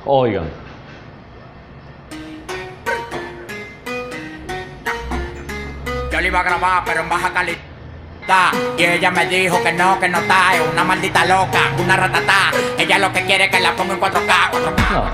Oigan. 0.04 0.44
Iba 6.30 6.40
a 6.40 6.42
grabar, 6.44 6.82
pero 6.84 7.00
en 7.00 7.08
baja 7.08 7.30
calidad. 7.32 7.58
Y 8.78 8.84
ella 8.84 9.10
me 9.10 9.26
dijo 9.26 9.60
que 9.62 9.72
no, 9.72 9.98
que 9.98 10.08
no 10.08 10.18
está, 10.18 10.54
es 10.54 10.62
una 10.72 10.84
maldita 10.84 11.24
loca, 11.24 11.58
una 11.78 11.96
ratatá. 11.96 12.52
Ella 12.78 12.98
lo 12.98 13.12
que 13.12 13.24
quiere 13.24 13.46
es 13.46 13.50
que 13.50 13.58
la 13.58 13.74
ponga 13.74 13.94
en 13.94 14.00
4K, 14.00 14.50
4K. 14.52 15.10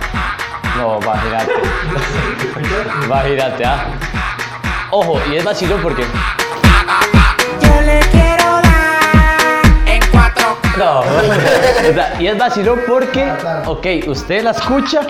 No, 0.77 0.99
no, 0.99 1.01
imagínate. 1.01 1.53
Imagínate, 3.05 3.65
¿ah? 3.65 3.87
Ojo, 4.91 5.19
y 5.31 5.37
es 5.37 5.45
vacilón 5.45 5.81
porque. 5.81 6.05
Yo 7.63 7.81
le 7.81 8.01
quiero 8.01 8.11
dar 8.11 8.13
en 8.13 8.23
4K. 8.23 8.26
No, 10.79 11.01
o 11.01 11.95
sea, 11.95 12.17
y 12.21 12.27
es 12.27 12.39
vacilón 12.39 12.81
porque, 12.87 13.27
ok, 13.67 13.87
usted 14.09 14.43
la 14.43 14.51
escucha 14.51 15.01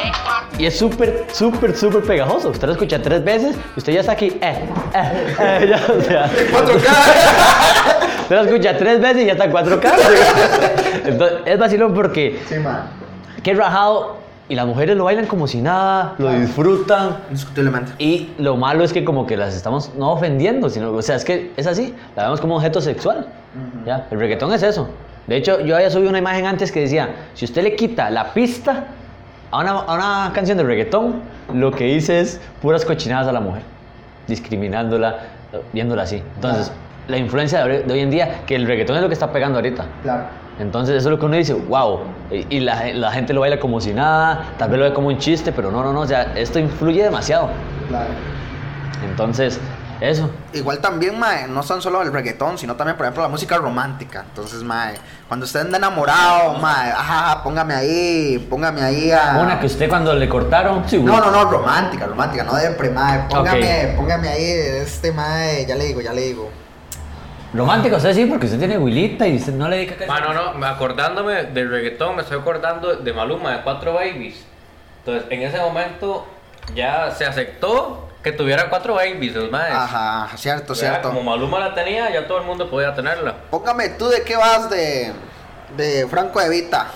y 0.59 0.67
es 0.67 0.79
súper, 0.79 1.27
súper, 1.33 1.77
súper 1.77 2.03
pegajoso. 2.03 2.51
Usted 2.51 2.69
la 2.69 2.73
escucha 2.75 3.03
tres 3.03 3.25
veces 3.25 3.57
y 3.75 3.79
usted 3.79 3.93
ya 3.93 4.01
está 4.01 4.13
aquí, 4.13 4.27
eh, 4.41 4.65
eh, 4.95 5.37
eh, 5.41 5.67
ya, 5.69 5.81
o 5.93 6.01
sea. 6.03 6.31
4K. 6.53 8.23
Usted 8.23 8.37
la 8.37 8.43
escucha 8.43 8.79
tres 8.79 9.01
veces 9.01 9.23
y 9.23 9.27
ya 9.27 9.33
está 9.33 9.45
en 9.47 9.53
4K. 9.53 9.93
Entonces, 11.05 11.39
es 11.45 11.59
vacilón 11.59 11.95
porque 11.95 12.41
Sí, 12.49 12.57
man. 12.59 12.83
qué 13.43 13.55
rajado 13.55 14.17
y 14.49 14.55
las 14.55 14.67
mujeres 14.67 14.97
lo 14.97 15.05
bailan 15.05 15.27
como 15.27 15.49
si 15.49 15.61
nada, 15.61 16.15
lo 16.19 16.31
disfrutan. 16.33 17.17
Indiscutiblemente. 17.29 17.93
Y 17.99 18.31
lo 18.39 18.57
malo 18.57 18.85
es 18.85 18.93
que 18.93 19.05
como 19.05 19.27
que 19.27 19.37
las 19.37 19.55
estamos 19.55 19.91
no 19.97 20.13
ofendiendo, 20.13 20.71
sino, 20.71 20.93
o 20.93 21.03
sea, 21.03 21.17
es 21.17 21.25
que 21.25 21.51
es 21.57 21.67
así, 21.67 21.93
la 22.15 22.25
vemos 22.25 22.41
como 22.41 22.57
objeto 22.57 22.81
sexual. 22.81 23.27
¿ya? 23.85 24.07
El 24.11 24.21
reggaetón 24.21 24.53
es 24.53 24.63
eso. 24.63 24.89
De 25.27 25.37
hecho, 25.37 25.61
yo 25.61 25.75
había 25.77 25.91
subido 25.91 26.11
una 26.11 26.19
imagen 26.19 26.47
antes 26.47 26.71
que 26.71 26.81
decía, 26.81 27.09
si 27.35 27.45
usted 27.47 27.63
le 27.63 27.75
quita 27.75 28.11
la 28.11 28.33
pista 28.33 28.85
a 29.51 29.59
una, 29.61 29.71
a 29.73 29.95
una 29.95 30.33
canción 30.33 30.57
de 30.59 30.65
reggaetón, 30.65 31.21
lo 31.53 31.71
que 31.73 31.85
dice 31.85 32.21
es 32.21 32.41
puras 32.63 32.85
cochinadas 32.85 33.27
a 33.29 33.33
la 33.33 33.41
mujer, 33.41 33.63
discriminándola, 34.27 35.19
viéndola 35.73 36.03
así. 36.03 36.23
Entonces, 36.37 36.73
la 37.09 37.17
influencia 37.17 37.65
de 37.65 37.77
hoy- 37.79 37.83
de 37.85 37.93
hoy 37.93 38.01
en 38.01 38.11
día, 38.11 38.41
que 38.47 38.55
el 38.57 38.67
reggaetón 38.67 38.97
es 38.97 39.03
lo 39.03 39.09
que 39.09 39.15
está 39.15 39.33
pegando 39.33 39.59
ahorita. 39.59 39.85
Claro. 40.03 40.25
Entonces 40.59 40.97
eso 40.97 41.09
es 41.09 41.11
lo 41.13 41.19
que 41.19 41.27
uno 41.27 41.37
dice, 41.37 41.53
wow, 41.55 42.01
y, 42.31 42.57
y 42.57 42.61
la, 42.61 42.93
la 42.95 43.13
gente 43.13 43.35
lo 43.35 43.41
baila 43.43 43.61
como 43.61 43.79
si 43.81 43.93
nada, 43.93 44.47
tal 44.59 44.71
vez 44.71 44.79
lo 44.79 44.85
ve 44.87 44.93
como 44.95 45.09
un 45.09 45.19
chiste, 45.19 45.53
pero 45.53 45.71
no, 45.71 45.83
no, 45.83 45.93
no, 45.93 46.01
o 46.01 46.07
sea, 46.07 46.33
esto 46.35 46.59
influye 46.59 47.03
demasiado. 47.03 47.51
Claro. 47.89 48.09
Entonces, 49.05 49.61
eso. 50.01 50.31
Igual 50.53 50.79
también, 50.79 51.19
mae, 51.19 51.49
no 51.49 51.63
son 51.63 51.81
solo 51.83 52.03
el 52.03 52.13
reggaetón, 52.13 52.59
sino 52.59 52.77
también, 52.77 52.97
por 52.97 53.07
ejemplo, 53.07 53.23
la 53.23 53.29
música 53.29 53.57
romántica. 53.57 54.25
Entonces, 54.29 54.63
mae, 54.63 54.95
cuando 55.29 55.45
usted 55.47 55.61
anda 55.61 55.79
enamorado, 55.79 56.55
mae, 56.59 56.91
ajá, 56.91 57.43
póngame 57.43 57.75
ahí, 57.75 58.47
póngame 58.51 58.83
ahí 58.83 59.11
a... 59.13 59.39
Una 59.41 59.59
que 59.59 59.67
usted 59.67 59.89
cuando 59.89 60.15
le 60.15 60.29
cortaron, 60.29 60.89
sí, 60.89 60.99
No, 60.99 61.19
no, 61.21 61.31
no, 61.31 61.45
romántica, 61.51 62.07
romántica, 62.07 62.45
no 62.45 62.55
de 62.55 62.91
mae. 62.91 63.21
Póngame, 63.29 63.95
póngame 63.97 64.29
ahí 64.29 64.45
este, 64.83 65.13
mae, 65.13 65.67
ya 65.67 65.75
le 65.75 65.85
digo, 65.85 66.01
ya 66.01 66.13
le 66.13 66.23
digo. 66.23 66.51
Romántica, 67.55 67.97
usted 67.97 68.15
sí, 68.15 68.27
porque 68.27 68.47
usted 68.47 68.59
tiene 68.59 68.77
Wilita 68.77 69.27
y 69.27 69.37
usted 69.37 69.53
no 69.55 69.69
le 69.69 69.77
dedica 69.77 69.95
casi. 69.97 70.11
Mano, 70.11 70.35
no, 70.35 70.55
me- 70.55 70.67
acordándome 70.67 71.45
del 71.45 71.71
reggaetón, 71.71 72.17
me 72.17 72.23
estoy 72.23 72.39
acordando 72.39 72.97
de 72.97 73.13
Maluma, 73.13 73.53
de 73.53 73.63
Cuatro 73.63 73.95
Babies. 73.95 74.45
Entonces, 74.99 75.25
en 75.31 75.43
ese 75.43 75.59
momento 75.59 76.27
ya 76.75 77.13
se 77.13 77.25
aceptó 77.25 78.06
que 78.27 78.33
tuviera 78.33 78.69
cuatro 78.69 78.95
babies, 78.95 79.37
los 79.37 79.53
maes. 79.53 79.73
Ajá, 79.73 80.37
cierto, 80.37 80.75
cierto. 80.75 81.11
Como 81.11 81.23
Maluma 81.23 81.61
la 81.61 81.73
tenía, 81.77 82.13
ya 82.13 82.27
todo 82.27 82.39
el 82.39 82.45
mundo 82.45 82.69
podía 82.69 82.93
tenerla. 82.93 83.37
Póngame, 83.53 83.91
¿tú 83.91 84.09
de 84.09 84.23
qué 84.23 84.35
vas 84.35 84.69
de, 84.69 85.13
de 85.77 86.09
Franco 86.09 86.41
Evita? 86.41 86.89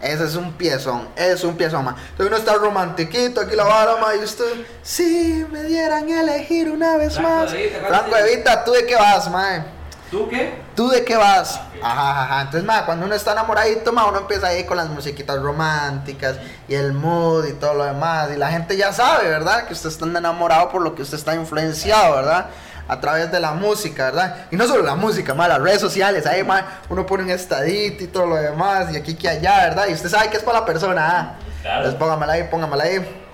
Ese 0.00 0.24
es 0.24 0.36
un 0.36 0.52
piezón, 0.52 1.08
es 1.16 1.42
un 1.42 1.56
piezón, 1.56 1.84
ma. 1.84 1.96
Entonces 2.10 2.26
uno 2.28 2.36
está 2.36 2.54
romantiquito, 2.54 3.40
aquí 3.40 3.56
la 3.56 3.64
vara, 3.64 4.14
y 4.14 4.22
usted, 4.22 4.44
si 4.82 5.44
me 5.50 5.64
dieran 5.64 6.08
a 6.08 6.20
elegir 6.20 6.70
una 6.70 6.96
vez 6.96 7.18
más. 7.18 7.52
Evita, 7.52 7.80
¿cuál 7.80 7.94
Franco? 7.94 8.16
Evita, 8.18 8.64
¿tú 8.64 8.70
de 8.70 8.86
qué 8.86 8.94
vas, 8.94 9.28
ma? 9.32 9.66
¿Tú 10.12 10.28
qué? 10.28 10.52
¿Tú 10.76 10.90
de 10.90 11.06
qué 11.06 11.16
vas? 11.16 11.58
Ajá, 11.82 12.10
ajá, 12.10 12.24
ajá. 12.24 12.40
Entonces, 12.42 12.64
ma, 12.64 12.84
cuando 12.84 13.06
uno 13.06 13.14
está 13.14 13.32
enamoradito, 13.32 13.94
ma, 13.94 14.04
uno 14.04 14.18
empieza 14.18 14.48
ahí 14.48 14.64
con 14.64 14.76
las 14.76 14.90
musiquitas 14.90 15.40
románticas 15.40 16.36
y 16.68 16.74
el 16.74 16.92
mood 16.92 17.46
y 17.46 17.54
todo 17.54 17.72
lo 17.72 17.84
demás. 17.84 18.28
Y 18.30 18.36
la 18.36 18.48
gente 18.50 18.76
ya 18.76 18.92
sabe, 18.92 19.30
¿verdad? 19.30 19.64
Que 19.64 19.72
usted 19.72 19.88
está 19.88 20.04
enamorado 20.04 20.68
por 20.68 20.82
lo 20.82 20.94
que 20.94 21.00
usted 21.00 21.16
está 21.16 21.34
influenciado, 21.34 22.16
¿verdad? 22.16 22.48
A 22.88 23.00
través 23.00 23.32
de 23.32 23.40
la 23.40 23.52
música, 23.52 24.04
¿verdad? 24.04 24.48
Y 24.50 24.56
no 24.56 24.66
solo 24.66 24.82
la 24.82 24.96
música, 24.96 25.32
ma, 25.32 25.48
las 25.48 25.62
redes 25.62 25.80
sociales. 25.80 26.26
Ahí, 26.26 26.44
ma, 26.44 26.62
uno 26.90 27.06
pone 27.06 27.22
un 27.22 27.30
estadito 27.30 28.04
y 28.04 28.08
todo 28.08 28.26
lo 28.26 28.36
demás. 28.36 28.92
Y 28.92 28.98
aquí 28.98 29.14
que 29.14 29.30
allá, 29.30 29.64
¿verdad? 29.64 29.86
Y 29.88 29.94
usted 29.94 30.10
sabe 30.10 30.28
que 30.28 30.36
es 30.36 30.42
para 30.42 30.60
la 30.60 30.66
persona, 30.66 31.08
¿ah? 31.08 31.34
Claro. 31.62 31.76
Entonces, 31.78 31.98
póngamela 31.98 32.34
ahí, 32.34 32.42
póngamela 32.50 32.84
ahí. 32.84 33.24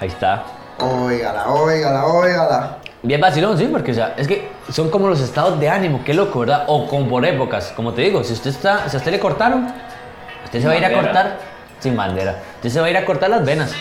Ahí 0.00 0.08
está. 0.08 0.44
Óigala, 0.78 1.48
óigala, 1.48 2.04
óigala. 2.04 2.78
Bien 3.02 3.22
vacilón, 3.22 3.56
sí, 3.56 3.68
porque 3.68 3.92
o 3.92 3.94
sea, 3.94 4.14
es 4.18 4.28
que 4.28 4.50
son 4.70 4.90
como 4.90 5.08
los 5.08 5.20
estados 5.20 5.58
de 5.60 5.68
ánimo, 5.68 6.02
qué 6.04 6.14
loco, 6.14 6.40
¿verdad? 6.40 6.64
O 6.68 6.86
con 6.88 7.08
por 7.08 7.24
épocas, 7.24 7.72
como 7.76 7.92
te 7.92 8.02
digo, 8.02 8.24
si 8.24 8.32
usted 8.32 8.50
está, 8.50 8.88
si 8.88 8.96
a 8.96 8.98
usted 8.98 9.10
le 9.12 9.20
cortaron, 9.20 9.72
usted 10.44 10.60
se 10.60 10.66
va 10.66 10.72
a 10.72 10.76
ir 10.76 10.84
a 10.84 10.92
cortar 10.92 11.38
sin 11.80 11.96
bandera. 11.96 12.40
Usted 12.56 12.70
se 12.70 12.80
va 12.80 12.86
a 12.86 12.90
ir 12.90 12.96
a 12.96 13.04
cortar 13.04 13.30
las 13.30 13.44
venas. 13.44 13.72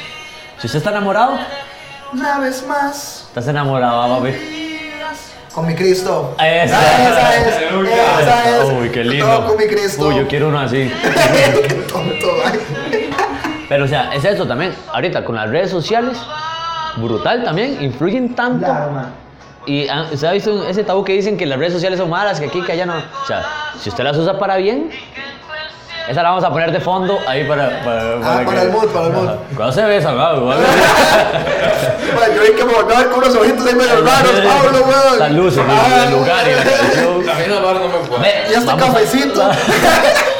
Si 0.59 0.67
usted 0.67 0.77
está 0.77 0.91
enamorado, 0.91 1.37
Una 2.11 2.39
vez 2.39 2.65
más. 2.67 3.25
estás 3.27 3.47
enamorado, 3.47 4.17
papi. 4.19 4.33
Con 5.53 5.67
mi 5.67 5.75
Cristo. 5.75 6.35
Esa. 6.39 6.63
Esa 6.63 7.37
es. 7.37 7.47
Esa 7.47 8.63
es. 8.63 8.71
Uy, 8.71 8.89
qué 8.89 9.03
lindo. 9.03 9.25
Todo 9.27 9.47
con 9.49 9.57
mi 9.57 9.67
Cristo. 9.67 10.07
Uy, 10.07 10.15
yo 10.15 10.27
quiero 10.27 10.47
uno 10.49 10.59
así. 10.59 10.91
Qué 11.67 11.73
tonto, 11.91 12.27
ay. 12.43 12.59
Pero 13.69 13.85
o 13.85 13.87
sea, 13.87 14.11
es 14.15 14.25
eso 14.25 14.47
también. 14.47 14.73
Ahorita 14.91 15.23
con 15.23 15.35
las 15.35 15.49
redes 15.49 15.69
sociales, 15.69 16.17
brutal 16.97 17.43
también, 17.43 17.83
influyen 17.83 18.33
tanto. 18.33 18.65
Claro, 18.65 18.91
man. 18.91 19.22
Y 19.65 19.87
¿usted 20.11 20.27
ha 20.27 20.31
visto 20.33 20.67
ese 20.67 20.83
tabú 20.83 21.03
que 21.03 21.13
dicen 21.13 21.37
que 21.37 21.45
las 21.45 21.57
redes 21.57 21.73
sociales 21.73 21.97
son 21.99 22.09
malas, 22.09 22.39
que 22.39 22.47
aquí, 22.47 22.61
que 22.61 22.73
allá 22.73 22.85
no? 22.85 22.97
O 22.97 23.25
sea, 23.25 23.43
si 23.81 23.89
usted 23.89 24.03
las 24.03 24.17
usa 24.17 24.37
para 24.37 24.57
bien, 24.57 24.89
esa 26.09 26.21
la 26.21 26.29
vamos 26.31 26.43
a 26.43 26.49
poner 26.51 26.69
de 26.71 26.81
fondo 26.81 27.17
ahí 27.25 27.45
para. 27.45 27.81
Para, 27.81 28.15
Ah, 28.17 28.41
para 28.45 28.61
el 28.63 28.71
mood, 28.71 28.87
para 28.89 29.05
el 29.07 29.13
mood. 29.13 29.27
Ajá. 29.27 29.37
¿Cuándo 29.55 29.71
se 29.73 29.81
ah, 29.81 30.33
igual. 30.35 30.57
Man, 32.19 32.35
yo 32.35 32.41
vi 32.41 32.51
que 32.57 32.65
me 32.65 32.73
volvió 32.73 32.95
a 32.95 32.99
ver 32.99 33.09
con 33.09 33.19
unos 33.23 33.35
ojitos 33.35 33.65
ahí 33.65 33.75
medio 33.75 34.01
raros, 34.01 34.31
Pablo, 34.31 34.79
weón. 34.85 35.19
Las 35.19 35.31
luces, 35.31 35.59
el- 35.63 35.71
Ah, 35.71 36.03
el 36.05 36.11
lugar 36.13 36.45
y 36.47 36.55
la 36.55 36.63
canción. 36.63 37.29
A 37.29 37.33
mí 37.35 37.43
no 37.47 37.87
me 37.87 38.07
puede. 38.07 38.21
Ve, 38.21 38.33
Y 38.51 38.53
hasta 38.53 38.75
cafecito. 38.77 39.47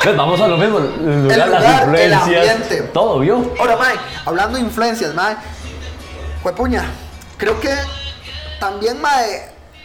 Ves, 0.03 0.17
Vamos 0.17 0.41
a 0.41 0.47
lo 0.49 0.57
mismo, 0.57 0.79
el 0.79 1.23
lugar, 1.23 1.31
El 1.31 1.37
las 1.39 1.47
lugar, 1.47 1.63
el 1.63 1.79
influencias, 2.11 2.49
ambiente. 2.55 2.81
todo, 2.93 3.19
¿vio? 3.19 3.53
Ahora, 3.57 3.77
Mae, 3.77 3.95
hablando 4.25 4.57
de 4.57 4.63
influencias, 4.65 5.13
Mae, 5.15 5.35
puña, 6.55 6.83
creo 7.37 7.57
que 7.61 7.69
también, 8.63 9.01
Mae, 9.01 9.41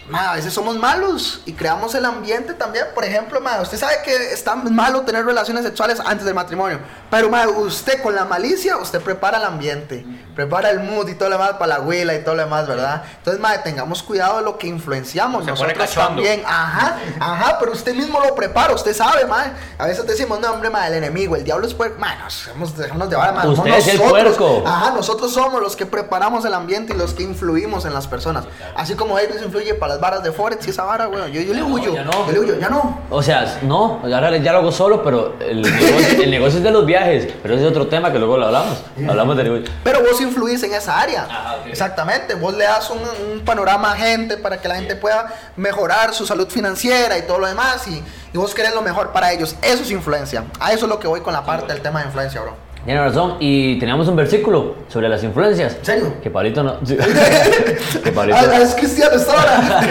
Ma, 0.08 0.30
a 0.32 0.36
veces 0.36 0.54
somos 0.54 0.76
malos 0.78 1.42
y 1.44 1.52
creamos 1.52 1.94
el 1.94 2.04
ambiente 2.04 2.54
también. 2.54 2.86
Por 2.94 3.04
ejemplo, 3.04 3.40
ma, 3.40 3.60
usted 3.60 3.76
sabe 3.76 3.96
que 4.04 4.32
está 4.32 4.54
malo 4.54 5.02
tener 5.02 5.24
relaciones 5.24 5.64
sexuales 5.64 6.00
antes 6.00 6.24
del 6.24 6.34
matrimonio. 6.34 6.78
Pero 7.10 7.28
ma, 7.28 7.46
usted 7.46 8.02
con 8.02 8.14
la 8.14 8.24
malicia, 8.24 8.78
usted 8.78 9.00
prepara 9.00 9.36
el 9.38 9.44
ambiente, 9.44 10.06
prepara 10.34 10.70
el 10.70 10.80
mood 10.80 11.08
y 11.08 11.14
todo 11.14 11.28
lo 11.28 11.36
demás 11.36 11.52
para 11.52 11.66
la 11.66 11.74
abuela 11.76 12.14
y 12.14 12.24
todo 12.24 12.34
lo 12.36 12.42
demás, 12.42 12.66
¿verdad? 12.66 13.02
Entonces, 13.18 13.40
ma, 13.40 13.62
tengamos 13.62 14.02
cuidado 14.02 14.38
de 14.38 14.44
lo 14.44 14.56
que 14.56 14.66
influenciamos. 14.66 15.44
Se 15.44 15.50
Nosotros 15.50 15.94
también. 15.94 16.42
Ajá, 16.46 16.96
ajá, 17.20 17.58
pero 17.58 17.72
usted 17.72 17.94
mismo 17.94 18.18
lo 18.20 18.34
prepara, 18.34 18.74
usted 18.74 18.94
sabe, 18.94 19.26
ma. 19.26 19.52
A 19.76 19.86
veces 19.86 20.06
decimos, 20.06 20.40
no, 20.40 20.50
hombre, 20.50 20.70
ma, 20.70 20.86
el 20.86 20.94
enemigo, 20.94 21.36
el 21.36 21.44
diablo 21.44 21.66
es 21.66 21.74
puerco. 21.74 21.98
Ma, 21.98 22.14
nos 22.14 22.46
dejamos, 22.46 22.76
dejamos 22.76 23.10
de 23.10 23.16
vara, 23.16 23.32
ma. 23.32 23.46
Usted 23.46 23.74
es 23.74 23.88
el 23.88 23.98
nosotros. 23.98 24.36
puerco. 24.36 24.62
Ajá, 24.66 24.90
nosotros 24.92 25.32
somos 25.34 25.60
los 25.60 25.76
que 25.76 25.84
preparamos 25.84 26.44
el 26.46 26.54
ambiente 26.54 26.94
y 26.94 26.96
los 26.96 27.12
que 27.12 27.24
influimos 27.24 27.84
en 27.84 27.92
las 27.92 28.06
personas. 28.06 28.44
Así 28.74 28.94
como 28.94 29.18
ellos 29.18 29.42
influye 29.42 29.74
para 29.74 29.97
las 29.98 30.00
varas 30.00 30.22
de 30.22 30.32
Forex 30.32 30.66
y 30.66 30.70
esa 30.70 30.84
vara, 30.84 31.06
güey. 31.06 31.32
Yo, 31.32 31.40
yo 31.40 31.54
le 31.54 31.62
huyo. 31.62 31.94
ya 31.94 32.04
no. 32.04 32.26
Yo 32.26 32.32
le 32.32 32.40
huyo, 32.40 32.58
ya 32.58 32.68
no. 32.68 33.00
O 33.10 33.22
sea, 33.22 33.58
no, 33.62 34.00
ahora 34.04 34.36
ya 34.36 34.52
lo 34.52 34.58
hago 34.58 34.72
solo, 34.72 35.02
pero 35.02 35.34
el 35.40 35.62
negocio, 35.62 36.22
el 36.22 36.30
negocio 36.30 36.58
es 36.58 36.64
de 36.64 36.70
los 36.70 36.86
viajes. 36.86 37.28
Pero 37.42 37.54
ese 37.54 37.64
es 37.64 37.70
otro 37.70 37.88
tema 37.88 38.12
que 38.12 38.18
luego 38.18 38.36
lo 38.38 38.46
hablamos. 38.46 38.78
Hablamos 39.08 39.36
de 39.36 39.44
negocio. 39.44 39.66
Pero 39.82 40.00
vos 40.00 40.20
influís 40.20 40.62
en 40.62 40.72
esa 40.74 41.00
área. 41.00 41.24
Ajá, 41.24 41.56
ok. 41.60 41.66
Exactamente. 41.66 42.34
Vos 42.34 42.54
le 42.54 42.64
das 42.64 42.90
un, 42.90 43.00
un 43.32 43.44
panorama 43.44 43.92
a 43.92 43.96
gente 43.96 44.36
para 44.36 44.60
que 44.60 44.68
la 44.68 44.76
gente 44.76 44.94
pueda 44.96 45.32
mejorar 45.56 46.14
su 46.14 46.26
salud 46.26 46.48
financiera 46.48 47.18
y 47.18 47.22
todo 47.22 47.40
lo 47.40 47.46
demás. 47.48 47.86
Y, 47.88 48.02
y 48.32 48.38
vos 48.38 48.54
querés 48.54 48.74
lo 48.74 48.82
mejor 48.82 49.10
para 49.12 49.32
ellos. 49.32 49.56
Eso 49.62 49.82
es 49.82 49.90
influencia. 49.90 50.44
A 50.60 50.72
eso 50.72 50.86
es 50.86 50.88
lo 50.90 50.98
que 50.98 51.08
voy 51.08 51.20
con 51.20 51.32
la 51.32 51.44
parte 51.44 51.72
del 51.72 51.82
tema 51.82 52.00
de 52.00 52.06
influencia, 52.06 52.40
bro. 52.40 52.67
Tiene 52.84 53.00
razón. 53.00 53.36
Y 53.40 53.78
teníamos 53.78 54.08
un 54.08 54.16
versículo 54.16 54.76
sobre 54.88 55.08
las 55.08 55.22
influencias. 55.24 55.76
¿En 55.76 55.84
serio? 55.84 56.14
Que 56.22 56.30
Pablito 56.30 56.62
no. 56.62 56.76
sí. 56.84 56.96
que 58.04 58.12
Pablito. 58.12 58.38
Ah, 58.38 58.58
es 58.62 58.74
cristiano 58.74 59.16
esta 59.16 59.32
hora. 59.32 59.80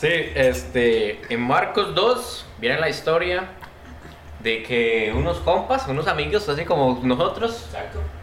Sí, 0.00 0.06
este, 0.36 1.20
en 1.28 1.40
Marcos 1.40 1.92
2 1.92 2.46
viene 2.60 2.78
la 2.78 2.88
historia 2.88 3.48
de 4.44 4.62
que 4.62 5.12
unos 5.12 5.38
compas, 5.38 5.88
unos 5.88 6.06
amigos, 6.06 6.48
así 6.48 6.64
como 6.64 7.00
nosotros, 7.02 7.66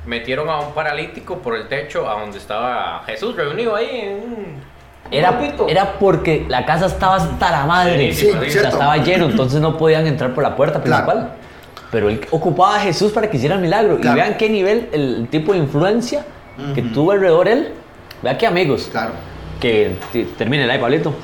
metieron 0.06 0.50
a 0.50 0.62
un 0.62 0.72
paralítico 0.74 1.40
por 1.40 1.54
el 1.54 1.68
techo 1.68 2.10
a 2.10 2.22
donde 2.22 2.38
estaba 2.38 3.04
Jesús 3.06 3.36
reunido 3.36 3.76
ahí 3.76 3.90
en 3.92 4.14
un 4.14 4.62
Era, 5.12 5.38
era 5.68 6.00
porque 6.00 6.46
la 6.48 6.66
casa 6.66 6.86
estaba 6.86 7.18
hasta 7.18 7.52
la 7.52 7.66
madre. 7.66 8.14
Sí, 8.14 8.30
O 8.30 8.50
sea, 8.50 8.70
estaba 8.70 8.96
lleno, 8.98 9.26
entonces 9.26 9.60
no 9.60 9.78
podían 9.78 10.08
entrar 10.08 10.34
por 10.34 10.44
la 10.44 10.56
puerta 10.56 10.82
Claro. 10.82 11.32
Pero 11.96 12.10
él 12.10 12.20
ocupaba 12.30 12.76
a 12.76 12.80
Jesús 12.82 13.14
para 13.14 13.30
que 13.30 13.38
hiciera 13.38 13.56
el 13.56 13.62
milagro. 13.62 13.98
Claro. 14.02 14.18
Y 14.18 14.20
vean 14.20 14.36
qué 14.36 14.50
nivel, 14.50 14.90
el 14.92 15.30
tipo 15.32 15.54
de 15.54 15.60
influencia 15.60 16.26
que 16.74 16.82
tuvo 16.82 17.14
alrededor 17.14 17.48
él. 17.48 17.70
Vean 18.22 18.38
qué 18.38 18.48
amigos. 18.48 18.90
Claro. 18.92 19.14
Que 19.62 19.96
termine 20.38 20.66
el 20.66 20.72
ahí, 20.72 20.78
Pablito. 20.78 21.16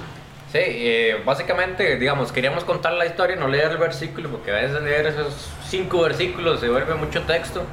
Sí, 0.50 0.60
eh, 0.62 1.22
básicamente, 1.26 1.98
digamos, 1.98 2.32
queríamos 2.32 2.64
contar 2.64 2.94
la 2.94 3.06
historia, 3.06 3.36
no 3.36 3.50
leer 3.50 3.72
el 3.72 3.80
versículo, 3.80 4.30
porque 4.30 4.52
a 4.52 4.62
veces 4.62 4.82
leer 4.82 5.08
esos 5.08 5.50
cinco 5.68 6.04
versículos 6.04 6.62
se 6.62 6.70
vuelve 6.70 6.96
mucho 6.96 7.22
texto. 7.24 7.64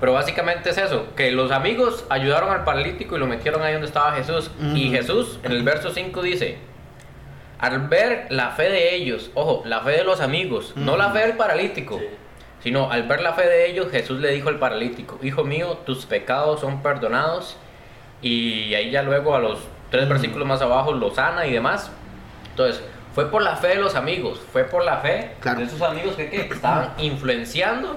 Pero 0.00 0.12
básicamente 0.12 0.70
es 0.70 0.78
eso, 0.78 1.14
que 1.14 1.30
los 1.30 1.52
amigos 1.52 2.04
ayudaron 2.08 2.50
al 2.50 2.64
paralítico 2.64 3.14
y 3.14 3.20
lo 3.20 3.28
metieron 3.28 3.62
ahí 3.62 3.74
donde 3.74 3.86
estaba 3.86 4.14
Jesús. 4.14 4.50
Y 4.74 4.90
Jesús 4.90 5.38
en 5.44 5.52
el 5.52 5.62
verso 5.62 5.92
5 5.92 6.22
dice, 6.22 6.58
al 7.60 7.86
ver 7.86 8.26
la 8.30 8.50
fe 8.50 8.64
de 8.64 8.96
ellos, 8.96 9.30
ojo, 9.34 9.62
la 9.64 9.82
fe 9.82 9.92
de 9.92 10.02
los 10.02 10.20
amigos, 10.20 10.72
no 10.74 10.96
la 10.96 11.12
fe 11.12 11.20
del 11.20 11.36
paralítico, 11.36 12.00
sino 12.62 12.90
al 12.90 13.04
ver 13.04 13.20
la 13.22 13.32
fe 13.34 13.46
de 13.46 13.70
ellos, 13.70 13.88
Jesús 13.90 14.20
le 14.20 14.30
dijo 14.30 14.48
al 14.48 14.58
paralítico, 14.58 15.18
hijo 15.22 15.44
mío, 15.44 15.78
tus 15.84 16.06
pecados 16.06 16.60
son 16.60 16.82
perdonados. 16.82 17.56
Y 18.20 18.72
ahí 18.74 18.90
ya 18.90 19.02
luego 19.02 19.34
a 19.34 19.40
los 19.40 19.58
tres 19.90 20.08
versículos 20.08 20.46
más 20.46 20.62
abajo 20.62 20.92
lo 20.92 21.12
sana 21.14 21.46
y 21.46 21.52
demás. 21.52 21.90
Entonces, 22.50 22.82
fue 23.14 23.30
por 23.30 23.42
la 23.42 23.56
fe 23.56 23.68
de 23.68 23.74
los 23.76 23.94
amigos, 23.96 24.40
fue 24.52 24.64
por 24.64 24.84
la 24.84 24.98
fe 24.98 25.32
Claro. 25.40 25.58
de 25.58 25.64
esos 25.66 25.82
amigos 25.82 26.14
que, 26.14 26.30
¿qué? 26.30 26.42
estaban 26.42 26.92
influenciando 26.98 27.96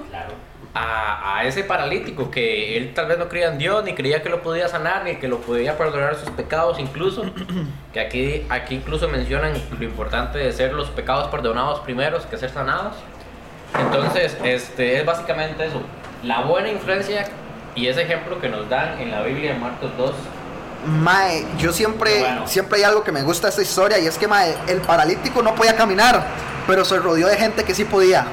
a, 0.74 1.38
a 1.38 1.44
ese 1.44 1.64
paralítico 1.64 2.30
que 2.30 2.76
él 2.76 2.92
tal 2.92 3.06
vez 3.06 3.18
no 3.18 3.28
creía 3.28 3.48
en 3.48 3.56
Dios, 3.58 3.82
ni 3.84 3.94
creía 3.94 4.22
que 4.22 4.28
lo 4.28 4.42
podía 4.42 4.68
sanar, 4.68 5.04
ni 5.04 5.16
que 5.16 5.28
lo 5.28 5.38
podía 5.38 5.78
perdonar 5.78 6.16
sus 6.16 6.30
pecados 6.30 6.78
incluso. 6.78 7.22
Que 7.94 8.00
aquí, 8.00 8.44
aquí 8.50 8.74
incluso 8.74 9.08
mencionan 9.08 9.54
lo 9.78 9.82
importante 9.84 10.36
de 10.38 10.52
ser 10.52 10.74
los 10.74 10.90
pecados 10.90 11.28
perdonados 11.28 11.80
primeros 11.80 12.26
que 12.26 12.36
ser 12.36 12.50
sanados. 12.50 12.94
Entonces, 13.80 14.36
este, 14.44 14.98
es 14.98 15.06
básicamente 15.06 15.66
eso. 15.66 15.80
La 16.22 16.42
buena 16.42 16.68
influencia 16.70 17.26
y 17.74 17.88
ese 17.88 18.02
ejemplo 18.02 18.40
que 18.40 18.48
nos 18.48 18.68
dan 18.68 19.00
en 19.00 19.10
la 19.10 19.22
Biblia 19.22 19.52
en 19.52 19.60
Marcos 19.60 19.90
2. 19.98 20.12
Mae, 20.86 21.44
yo 21.58 21.72
siempre, 21.72 22.20
Bueno. 22.20 22.46
siempre 22.46 22.78
hay 22.78 22.84
algo 22.84 23.02
que 23.02 23.12
me 23.12 23.22
gusta 23.22 23.48
de 23.48 23.50
esta 23.50 23.62
historia 23.62 23.98
y 23.98 24.06
es 24.06 24.16
que 24.18 24.28
mae, 24.28 24.54
el 24.68 24.80
paralítico 24.80 25.42
no 25.42 25.54
podía 25.54 25.74
caminar, 25.76 26.22
pero 26.66 26.84
se 26.84 26.98
rodeó 26.98 27.26
de 27.26 27.36
gente 27.36 27.64
que 27.64 27.74
sí 27.74 27.84
podía. 27.84 28.24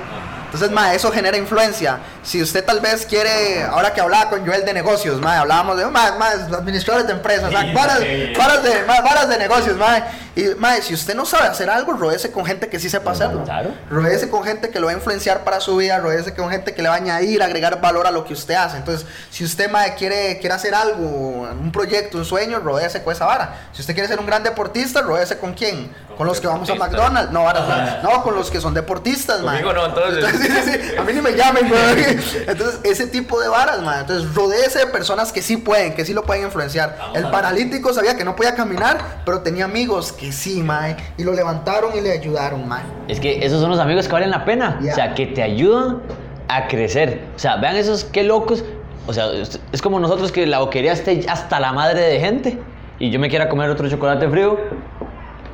Entonces, 0.54 0.70
mae, 0.70 0.96
eso 0.96 1.12
genera 1.12 1.36
influencia. 1.36 1.98
Si 2.22 2.40
usted 2.40 2.64
tal 2.64 2.80
vez 2.80 3.08
quiere, 3.08 3.64
ahora 3.64 3.92
que 3.92 4.00
hablaba 4.02 4.30
con 4.30 4.46
Joel 4.46 4.64
de 4.64 4.72
negocios, 4.72 5.20
mae, 5.20 5.40
hablábamos 5.40 5.78
de 5.78 5.86
mae, 5.88 6.12
mae, 6.20 6.34
administradores 6.56 7.08
de 7.08 7.14
empresas, 7.14 7.52
mae, 7.52 7.74
varas, 7.74 8.00
varas 8.38 8.62
de, 8.62 8.84
mae, 8.86 9.02
varas 9.02 9.30
de 9.30 9.40
negocios, 9.40 9.76
mae. 9.78 10.04
Y 10.36 10.46
mae, 10.60 10.84
si 10.84 10.94
usted 10.94 11.16
no 11.16 11.26
sabe 11.26 11.48
hacer 11.48 11.72
algo, 11.72 11.94
rodece 11.94 12.32
con 12.32 12.46
gente 12.46 12.70
que 12.70 12.80
sí 12.80 12.88
sepa 12.88 13.12
hacerlo. 13.12 13.44
Claro. 13.44 13.72
Rodece 13.90 14.30
con 14.30 14.44
gente 14.44 14.70
que 14.70 14.80
lo 14.80 14.86
va 14.86 14.92
a 14.92 14.96
influenciar 14.96 15.44
para 15.44 15.60
su 15.60 15.76
vida, 15.78 15.98
rodece 15.98 16.36
con 16.36 16.52
gente 16.52 16.76
que 16.76 16.84
le 16.84 16.90
va 16.90 16.96
a 16.96 16.98
añadir, 16.98 17.42
agregar 17.42 17.82
valor 17.82 18.06
a 18.06 18.12
lo 18.12 18.24
que 18.24 18.34
usted 18.34 18.54
hace. 18.54 18.78
Entonces, 18.78 19.08
si 19.32 19.44
usted 19.44 19.72
mae, 19.72 19.96
quiere, 19.96 20.38
quiere 20.38 20.54
hacer 20.54 20.76
algo, 20.76 21.50
un 21.50 21.72
proyecto, 21.72 22.20
un 22.20 22.26
sueño, 22.26 22.60
rodece 22.60 23.02
con 23.02 23.12
esa 23.12 23.26
vara. 23.26 23.70
Si 23.74 23.82
usted 23.82 23.96
quiere 23.96 24.08
ser 24.08 24.20
un 24.20 24.28
gran 24.28 24.44
deportista, 24.44 25.02
rodece 25.02 25.40
con 25.40 25.56
quién? 25.56 25.92
Con, 26.18 26.28
los 26.28 26.40
que 26.40 26.48
vamos 26.48 26.70
a. 26.70 26.76
McDonald's. 26.76 27.32
No, 27.32 27.44
varas, 27.44 28.04
no, 28.04 28.24
con 28.24 28.36
los 28.36 28.50
que 28.50 28.60
son 28.62 28.74
deportistas, 28.74 29.42
mae. 29.42 29.62
Conmigo 29.62 29.74
no, 29.74 29.86
entonces. 29.88 30.26
sí, 30.40 30.48
sí, 30.48 30.72
sí. 30.72 30.98
A 30.98 31.04
mí 31.04 31.14
ni 31.14 31.22
me 31.22 31.34
llamen, 31.34 31.70
güey. 31.70 32.18
Entonces, 32.48 32.80
ese 32.84 33.08
tipo 33.08 33.40
de 33.40 33.48
varas, 33.48 33.82
man. 33.82 34.02
Entonces, 34.02 34.34
rodece 34.34 34.80
de 34.80 34.88
personas 34.88 35.32
que 35.32 35.42
sí 35.42 35.58
pueden, 35.58 35.94
que 35.94 36.06
sí 36.06 36.14
lo 36.14 36.24
pueden 36.24 36.46
influenciar. 36.46 36.98
El 37.14 37.30
paralítico 37.30 37.94
sabía 37.94 38.16
que 38.16 38.24
no 38.24 38.36
podía 38.36 38.56
caminar, 38.56 39.22
pero 39.26 39.42
tenía 39.42 39.66
amigos 39.66 40.12
que 40.12 40.32
sí, 40.32 40.62
man. 40.62 40.98
Y 41.18 41.24
lo 41.24 41.34
levantaron 41.34 41.96
y 41.98 42.02
le 42.02 42.12
ayudaron, 42.12 42.68
man. 42.68 42.84
Es 43.08 43.20
que 43.20 43.46
esos 43.46 43.62
son 43.62 43.70
los 43.70 43.80
amigos 43.80 44.08
que 44.08 44.14
valen 44.14 44.32
la 44.32 44.46
pena. 44.46 44.80
O 44.80 44.96
sea, 44.96 45.14
que 45.14 45.28
te 45.28 45.42
ayudan 45.44 46.02
a 46.48 46.68
crecer. 46.68 47.26
O 47.36 47.40
sea, 47.40 47.58
vean 47.58 47.76
esos 47.76 48.04
qué 48.04 48.24
locos. 48.24 48.64
O 49.06 49.14
sea, 49.14 49.32
es 49.34 49.60
es 49.72 49.82
como 49.82 50.00
nosotros 50.00 50.32
que 50.32 50.46
la 50.46 50.60
boquería 50.60 50.94
esté 50.94 51.26
hasta 51.28 51.60
la 51.60 51.74
madre 51.74 52.02
de 52.02 52.20
gente. 52.20 52.60
Y 53.00 53.10
yo 53.10 53.20
me 53.20 53.30
quiera 53.30 53.50
comer 53.50 53.70
otro 53.70 53.90
chocolate 53.90 54.30
frío. 54.30 54.58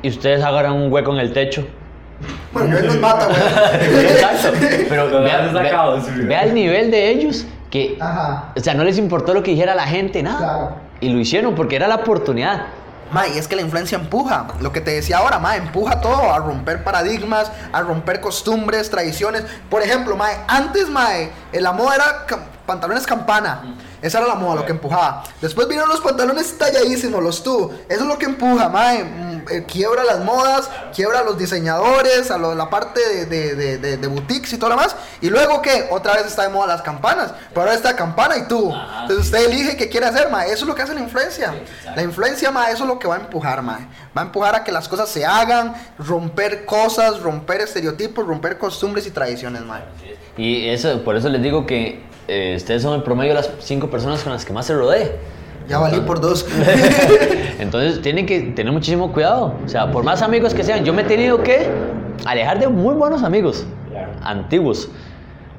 Y 0.02 0.08
ustedes 0.08 0.42
agarran 0.42 0.72
un 0.72 0.92
hueco 0.92 1.12
en 1.12 1.18
el 1.18 1.32
techo. 1.32 1.66
Bueno, 2.52 2.76
él 2.76 2.86
nos 2.86 2.98
mata, 2.98 3.26
güey. 3.26 4.06
Exacto. 4.06 4.58
Pero 4.88 5.22
vea, 5.22 5.52
sacado, 5.52 6.00
sí. 6.00 6.10
vea 6.22 6.42
el 6.42 6.54
nivel 6.54 6.90
de 6.90 7.10
ellos 7.10 7.46
que, 7.70 7.96
Ajá. 8.00 8.52
o 8.56 8.60
sea, 8.60 8.74
no 8.74 8.84
les 8.84 8.98
importó 8.98 9.32
lo 9.32 9.42
que 9.42 9.52
dijera 9.52 9.74
la 9.74 9.86
gente, 9.86 10.22
nada. 10.22 10.38
Claro. 10.38 10.76
Y 11.00 11.08
lo 11.10 11.18
hicieron 11.18 11.54
porque 11.54 11.76
era 11.76 11.86
la 11.88 11.96
oportunidad. 11.96 12.66
Ma, 13.12 13.26
y 13.26 13.38
es 13.38 13.48
que 13.48 13.56
la 13.56 13.62
influencia 13.62 13.96
empuja. 13.98 14.46
Lo 14.60 14.70
que 14.72 14.80
te 14.80 14.92
decía 14.92 15.18
ahora, 15.18 15.38
ma, 15.38 15.56
empuja 15.56 16.00
todo 16.00 16.32
a 16.32 16.38
romper 16.38 16.84
paradigmas, 16.84 17.50
a 17.72 17.80
romper 17.82 18.20
costumbres, 18.20 18.88
tradiciones. 18.90 19.44
Por 19.68 19.82
ejemplo, 19.82 20.16
ma, 20.16 20.28
antes, 20.46 20.88
ma, 20.88 21.08
la 21.52 21.72
moda 21.72 21.94
era 21.96 22.26
cam- 22.26 22.42
pantalones 22.66 23.06
campana. 23.06 23.62
Esa 24.00 24.18
era 24.18 24.28
la 24.28 24.34
moda, 24.36 24.56
lo 24.56 24.64
que 24.64 24.72
empujaba. 24.72 25.24
Después 25.40 25.66
vinieron 25.66 25.88
los 25.90 26.00
pantalones 26.00 26.56
talladísimos, 26.56 27.20
los 27.22 27.42
tú. 27.42 27.70
Eso 27.88 28.00
es 28.02 28.06
lo 28.06 28.16
que 28.16 28.26
empuja, 28.26 28.68
ma. 28.68 28.92
Eh, 29.50 29.64
quiebra 29.66 30.04
las 30.04 30.20
modas, 30.24 30.68
quiebra 30.94 31.20
a 31.20 31.24
los 31.24 31.38
diseñadores, 31.38 32.30
a 32.30 32.38
lo- 32.38 32.54
la 32.54 32.68
parte 32.70 33.00
de, 33.08 33.26
de, 33.26 33.54
de, 33.54 33.78
de- 33.78 33.96
de 33.96 34.06
boutiques 34.08 34.52
y 34.52 34.58
todo 34.58 34.70
lo 34.70 34.76
demás. 34.76 34.96
Y 35.20 35.30
luego, 35.30 35.62
¿qué? 35.62 35.86
Otra 35.90 36.14
vez 36.14 36.26
está 36.26 36.42
de 36.42 36.48
moda 36.50 36.66
las 36.66 36.82
campanas. 36.82 37.32
Pero 37.50 37.62
ahora 37.62 37.74
está 37.74 37.94
campana 37.96 38.36
y 38.36 38.48
tú. 38.48 38.72
Entonces 39.02 39.26
usted 39.26 39.46
elige 39.50 39.76
qué 39.76 39.88
quiere 39.88 40.06
hacer, 40.06 40.30
ma. 40.30 40.44
Eso 40.46 40.54
es 40.54 40.62
lo 40.66 40.74
que 40.74 40.82
hace 40.82 40.94
la 40.94 41.00
influencia. 41.00 41.54
La 41.94 42.02
influencia, 42.02 42.50
ma, 42.50 42.70
eso 42.70 42.84
es 42.84 42.88
lo 42.88 42.98
que 42.98 43.08
va 43.08 43.16
a 43.16 43.20
empujar, 43.20 43.62
ma. 43.62 43.88
Va 44.16 44.22
a 44.22 44.24
empujar 44.26 44.54
a 44.54 44.64
que 44.64 44.72
las 44.72 44.88
cosas 44.88 45.08
se 45.08 45.24
hagan, 45.24 45.74
romper 45.98 46.64
cosas, 46.64 47.20
romper 47.20 47.60
estereotipos, 47.60 48.26
romper 48.26 48.58
costumbres 48.58 49.06
y 49.06 49.10
tradiciones, 49.10 49.62
ma. 49.62 49.80
Y 50.36 50.68
eso, 50.68 51.02
por 51.04 51.16
eso 51.16 51.28
les 51.28 51.42
digo 51.42 51.66
que 51.66 52.02
eh, 52.28 52.54
ustedes 52.56 52.82
son 52.82 52.94
el 52.94 53.02
promedio 53.02 53.30
de 53.34 53.40
las 53.40 53.50
cinco 53.60 53.90
personas 53.90 54.22
con 54.22 54.32
las 54.32 54.44
que 54.44 54.52
más 54.52 54.66
se 54.66 54.74
rodee. 54.74 55.16
Ya 55.70 55.78
valí 55.78 56.00
por 56.00 56.20
dos. 56.20 56.44
Entonces 57.60 58.02
tienen 58.02 58.26
que 58.26 58.40
tener 58.40 58.72
muchísimo 58.72 59.12
cuidado. 59.12 59.54
O 59.64 59.68
sea, 59.68 59.92
por 59.92 60.02
más 60.02 60.20
amigos 60.20 60.52
que 60.52 60.64
sean, 60.64 60.84
yo 60.84 60.92
me 60.92 61.02
he 61.02 61.04
tenido 61.04 61.44
que 61.44 61.70
alejar 62.24 62.58
de 62.58 62.66
muy 62.66 62.96
buenos 62.96 63.22
amigos 63.22 63.64
antiguos. 64.20 64.90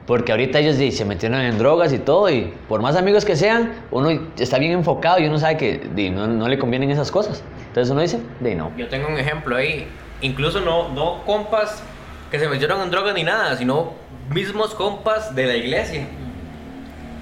Porque 0.06 0.34
ahorita 0.34 0.60
ellos 0.60 0.76
se 0.76 1.06
metieron 1.06 1.40
en 1.40 1.58
drogas 1.58 1.94
y 1.94 1.98
todo. 1.98 2.30
Y 2.30 2.54
por 2.68 2.82
más 2.82 2.98
amigos 2.98 3.24
que 3.24 3.38
sean, 3.38 3.72
uno 3.90 4.10
está 4.38 4.60
bien 4.60 4.74
enfocado 4.74 5.18
y 5.20 5.28
uno 5.28 5.38
sabe 5.38 5.56
que 5.56 6.12
no, 6.14 6.28
no 6.28 6.50
le 6.50 6.60
convienen 6.60 6.92
esas 6.92 7.10
cosas. 7.10 7.42
Entonces 7.68 7.90
uno 7.90 8.02
dice, 8.02 8.20
de 8.42 8.56
no. 8.56 8.70
Yo 8.76 8.90
tengo 8.90 9.08
un 9.08 9.18
ejemplo 9.18 9.56
ahí. 9.56 9.88
Incluso 10.20 10.60
no, 10.60 10.90
no 10.90 11.24
compas 11.26 11.82
que 12.30 12.38
se 12.38 12.50
metieron 12.50 12.82
en 12.82 12.92
drogas 12.92 13.16
ni 13.16 13.24
nada, 13.24 13.56
sino 13.56 13.94
mismos 14.30 14.76
compas 14.76 15.34
de 15.34 15.46
la 15.46 15.56
iglesia. 15.56 16.06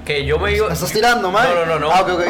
Que 0.05 0.25
yo 0.25 0.39
me 0.39 0.53
iba. 0.53 0.67
¿Me 0.67 0.73
estás 0.73 0.91
tirando, 0.91 1.31
man? 1.31 1.47
No, 1.53 1.65
no, 1.65 1.65
no, 1.65 1.79
no. 1.79 1.91
Ah, 1.91 2.01
ok, 2.01 2.09
ok. 2.09 2.23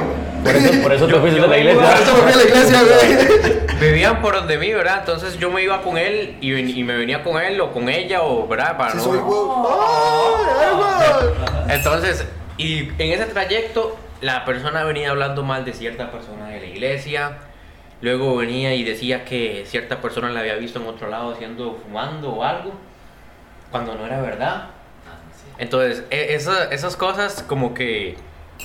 Por 0.44 0.56
eso, 0.56 0.82
por 0.82 0.94
eso 0.94 1.08
te 1.08 1.16
fuiste 1.20 1.42
de 1.42 1.48
la 1.48 1.58
iglesia. 1.58 1.82
Por 1.82 2.02
eso 2.02 2.14
me 2.14 2.22
fui 2.22 2.32
a 2.32 2.36
la 2.38 2.44
iglesia, 2.44 2.80
güey. 2.84 3.80
Vivían 3.80 4.22
por 4.22 4.36
donde 4.36 4.58
mí, 4.58 4.74
¿verdad? 4.74 4.98
Entonces 5.00 5.38
yo 5.40 5.50
me 5.52 5.62
iba 5.64 5.82
con 5.82 5.98
él 5.98 6.38
y, 6.42 6.52
ven- 6.52 6.70
y 6.70 6.84
me 6.84 6.98
venía 6.98 7.24
con 7.24 7.42
él 7.42 7.60
o 7.62 7.72
con 7.72 7.88
ella, 7.90 8.22
o, 8.24 8.48
¿verdad? 8.48 8.78
Para 8.78 8.92
Sí, 8.92 8.98
no- 8.98 9.04
soy 9.04 9.18
güey. 9.20 9.40
¡Ay, 9.70 10.66
ay, 10.66 10.76
güey! 10.76 11.78
Entonces, 11.78 12.26
y 12.58 12.90
en 13.02 13.12
ese 13.14 13.26
trayecto, 13.26 13.98
la 14.22 14.44
persona 14.46 14.84
venía 14.84 15.12
hablando 15.12 15.44
mal 15.44 15.64
de 15.66 15.74
cierta 15.74 16.12
persona 16.12 16.48
de 16.50 16.60
la 16.60 16.66
iglesia. 16.66 17.38
Luego 18.02 18.36
venía 18.38 18.74
y 18.76 18.84
decía 18.84 19.26
que 19.26 19.64
cierta 19.68 20.02
persona 20.02 20.30
la 20.30 20.40
había 20.42 20.56
visto 20.56 20.80
en 20.80 20.88
otro 20.88 21.10
lado 21.10 21.32
haciendo, 21.34 21.78
fumando 21.84 22.30
o 22.32 22.44
algo, 22.44 22.72
cuando 23.72 23.96
no 23.96 24.06
era 24.06 24.22
verdad. 24.22 24.64
Entonces, 25.60 26.04
e- 26.10 26.34
esa- 26.34 26.66
esas 26.72 26.96
cosas 26.96 27.44
como 27.48 27.74
que 27.74 28.16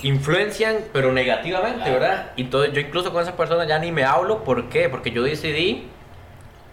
influencian, 0.02 0.76
pero 0.92 1.12
negativamente, 1.12 1.90
¿verdad? 1.90 2.30
Y 2.36 2.42
Entonces, 2.42 2.72
yo 2.72 2.80
incluso 2.80 3.12
con 3.12 3.22
esa 3.22 3.36
persona 3.36 3.64
ya 3.64 3.78
ni 3.78 3.92
me 3.92 4.04
hablo. 4.04 4.42
¿Por 4.44 4.68
qué? 4.68 4.88
Porque 4.88 5.10
yo 5.10 5.22
decidí 5.22 5.88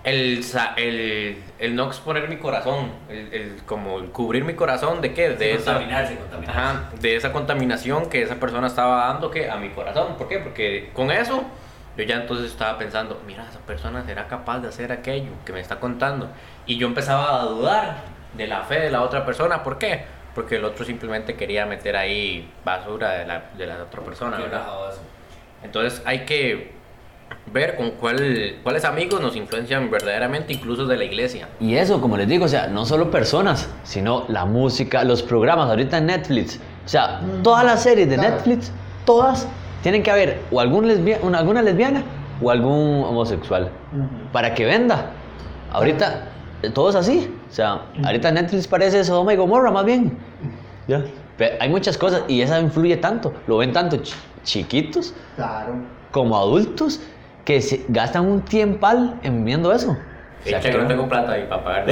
el, 0.04 0.44
el, 0.78 1.44
el 1.60 1.76
no 1.76 1.86
exponer 1.88 2.28
mi 2.28 2.38
corazón, 2.38 2.92
el, 3.10 3.34
el- 3.34 3.62
como 3.66 4.00
el 4.00 4.06
cubrir 4.10 4.44
mi 4.44 4.54
corazón 4.56 5.02
de 5.02 5.14
qué? 5.14 5.30
De 5.30 5.54
esa, 5.54 5.74
contaminarse, 5.74 6.16
contaminarse. 6.18 6.60
Ajá, 6.60 6.90
de 7.00 7.16
esa 7.16 7.32
contaminación 7.32 8.10
que 8.10 8.22
esa 8.24 8.36
persona 8.36 8.68
estaba 8.68 9.08
dando 9.08 9.30
que 9.30 9.50
a 9.50 9.58
mi 9.58 9.70
corazón. 9.70 10.16
¿Por 10.18 10.28
qué? 10.28 10.40
Porque 10.40 10.90
con 10.94 11.12
eso 11.12 11.44
yo 11.98 12.04
ya 12.04 12.16
entonces 12.16 12.48
estaba 12.52 12.78
pensando, 12.80 13.22
mira, 13.28 13.46
esa 13.50 13.60
persona 13.60 14.04
será 14.06 14.28
capaz 14.28 14.60
de 14.60 14.70
hacer 14.70 14.92
aquello 14.92 15.32
que 15.46 15.54
me 15.54 15.60
está 15.60 15.80
contando. 15.80 16.30
Y 16.66 16.78
yo 16.78 16.88
empezaba 16.88 17.42
a 17.42 17.46
dudar 17.46 17.98
de 18.38 18.48
la 18.48 18.62
fe 18.62 18.80
de 18.80 18.92
la 18.92 19.02
otra 19.02 19.26
persona. 19.26 19.64
¿Por 19.64 19.78
qué? 19.78 20.04
Porque 20.34 20.56
el 20.56 20.66
otro 20.66 20.86
simplemente 20.86 21.36
quería 21.36 21.66
meter 21.66 21.96
ahí 21.98 22.50
basura 22.64 23.12
de 23.12 23.26
la, 23.26 23.44
de 23.58 23.68
la 23.68 23.76
otra 23.84 24.02
persona. 24.02 24.38
Entonces 25.64 26.02
hay 26.06 26.20
que 26.26 26.72
ver 27.54 27.76
con 27.76 27.92
cuál, 27.92 28.56
cuáles 28.64 28.86
amigos 28.86 29.22
nos 29.22 29.36
influencian 29.36 29.90
verdaderamente, 29.92 30.54
incluso 30.54 30.86
de 30.86 30.98
la 30.98 31.04
iglesia. 31.04 31.48
Y 31.60 31.76
eso, 31.76 32.00
como 32.02 32.18
les 32.18 32.28
digo, 32.28 32.46
o 32.46 32.48
sea, 32.48 32.68
no 32.68 32.86
solo 32.86 33.12
personas, 33.12 33.70
sino 33.84 34.26
la 34.28 34.46
música, 34.46 35.04
los 35.04 35.22
programas, 35.22 35.70
ahorita 35.70 35.98
en 35.98 36.08
Netflix. 36.08 36.60
O 36.86 36.88
sea, 36.90 37.22
todas 37.44 37.64
las 37.66 37.84
series 37.84 38.10
de 38.10 38.16
Claro. 38.16 38.36
Netflix, 38.36 38.72
todas 39.06 39.48
tienen 39.84 40.02
que 40.04 40.12
haber 40.12 40.40
o 40.52 40.60
algún 40.60 40.88
lesbia- 40.88 41.20
una- 41.22 41.40
alguna 41.40 41.62
lesbiana 41.62 42.04
o 42.42 42.50
algún 42.50 43.04
homosexual 43.04 43.70
para 44.32 44.54
que 44.54 44.66
venda. 44.66 45.08
Ahorita 45.72 46.24
eh, 46.64 46.70
todo 46.70 46.90
es 46.90 46.96
así. 46.96 47.34
O 47.52 47.54
sea, 47.54 47.82
ahorita 48.06 48.32
Netflix 48.32 48.66
parece 48.68 49.04
Sodoma 49.04 49.34
y 49.34 49.36
Gomorra 49.36 49.72
más 49.72 49.84
bien. 49.84 50.18
¿Ya? 50.88 51.04
Pe- 51.38 51.58
Hay 51.60 51.70
muchas 51.70 51.98
cosas 51.98 52.24
y 52.30 52.42
esa 52.42 52.60
influye 52.62 52.96
tanto. 52.98 53.34
Lo 53.46 53.58
ven 53.58 53.74
tanto 53.74 53.98
chi- 53.98 54.14
chiquitos 54.44 55.14
Claro. 55.36 55.74
como 56.12 56.38
adultos 56.38 57.02
que 57.44 57.62
se 57.62 57.84
gastan 57.90 58.26
un 58.26 58.42
tiempal 58.42 59.16
en 59.24 59.44
viendo 59.44 59.74
eso. 59.74 59.92
O 59.92 60.48
sea, 60.50 60.60
que 60.60 60.72
que 60.72 60.78
no 60.78 60.88
tengo 60.88 61.08
plata 61.08 61.34
ahí 61.34 61.46
para 61.48 61.64
pagar. 61.64 61.86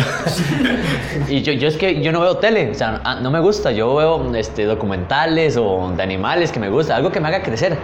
y 1.29 1.41
yo, 1.43 1.51
yo 1.53 1.67
es 1.67 1.77
que 1.77 2.01
yo 2.01 2.11
no 2.11 2.21
veo 2.21 2.37
tele, 2.37 2.71
o 2.71 2.73
sea, 2.73 3.01
ah, 3.03 3.19
no 3.21 3.29
me 3.29 3.39
gusta. 3.39 3.71
Yo 3.71 3.93
veo 3.95 4.33
este, 4.35 4.65
documentales 4.65 5.55
o 5.57 5.91
de 5.95 6.01
animales 6.01 6.51
que 6.51 6.59
me 6.59 6.69
gusta, 6.69 6.95
algo 6.95 7.11
que 7.11 7.19
me 7.19 7.27
haga 7.27 7.43
crecer. 7.43 7.77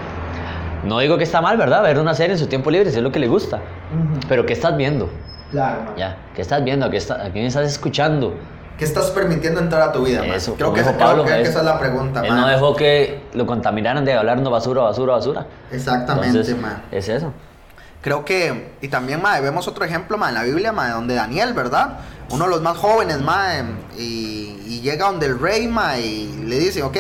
No 0.86 1.00
digo 1.00 1.18
que 1.18 1.24
está 1.24 1.42
mal, 1.42 1.58
¿verdad? 1.58 1.84
Ver 1.84 2.00
una 2.00 2.14
serie 2.14 2.34
en 2.34 2.40
su 2.40 2.48
tiempo 2.48 2.72
libre, 2.72 2.90
si 2.90 2.98
es 2.98 3.04
lo 3.04 3.12
que 3.12 3.20
le 3.20 3.28
gusta. 3.28 3.60
Pero 4.30 4.46
¿qué 4.46 4.54
estás 4.54 4.76
viendo? 4.78 5.10
Claro. 5.52 5.94
Ya, 5.98 6.18
¿qué 6.36 6.42
estás 6.42 6.64
viendo? 6.64 6.86
¿A, 6.86 6.90
qué 6.92 6.98
está- 6.98 7.24
a 7.26 7.30
quién 7.32 7.46
estás 7.46 7.68
escuchando? 7.68 8.34
¿Qué 8.78 8.84
estás 8.84 9.12
permitiendo 9.12 9.62
entrar 9.62 9.82
a 9.84 9.92
tu 9.92 10.04
vida, 10.04 10.20
man? 10.22 10.32
Eso, 10.34 10.56
Creo 10.56 10.74
que, 10.74 10.82
esa, 10.82 10.94
creo 10.96 11.08
Pablo, 11.08 11.24
que- 11.24 11.32
que 11.32 11.42
es- 11.44 11.50
esa 11.50 11.60
es 11.60 11.66
la 11.66 11.80
pregunta, 11.80 12.22
Él 12.26 12.30
man. 12.34 12.42
no 12.42 12.48
dejó 12.48 12.76
que 12.76 13.22
lo 13.34 13.46
contaminaran 13.46 14.04
de 14.04 14.14
hablarnos 14.14 14.52
basura, 14.52 14.82
basura, 14.82 15.14
basura. 15.14 15.46
Exactamente, 15.72 16.28
Entonces, 16.30 16.58
man. 16.60 16.84
Es 16.92 17.08
eso. 17.08 17.32
Creo 18.02 18.26
que, 18.26 18.74
y 18.82 18.88
también, 18.90 19.22
mae, 19.22 19.42
vemos 19.42 19.68
otro 19.68 19.86
ejemplo, 19.86 20.18
mae, 20.18 20.30
en 20.30 20.36
la 20.36 20.44
Biblia, 20.44 20.72
mae, 20.74 20.92
donde 20.92 21.16
Daniel, 21.16 21.54
¿verdad? 21.54 22.00
Uno 22.32 22.44
de 22.46 22.50
los 22.52 22.62
más 22.62 22.78
jóvenes, 22.78 23.22
mae, 23.22 23.64
y, 23.98 24.62
y 24.68 24.82
llega 24.82 25.06
donde 25.08 25.28
el 25.28 25.40
rey, 25.40 25.68
mae, 25.68 26.02
y 26.02 26.44
le 26.46 26.60
dice, 26.60 26.84
ok, 26.84 26.98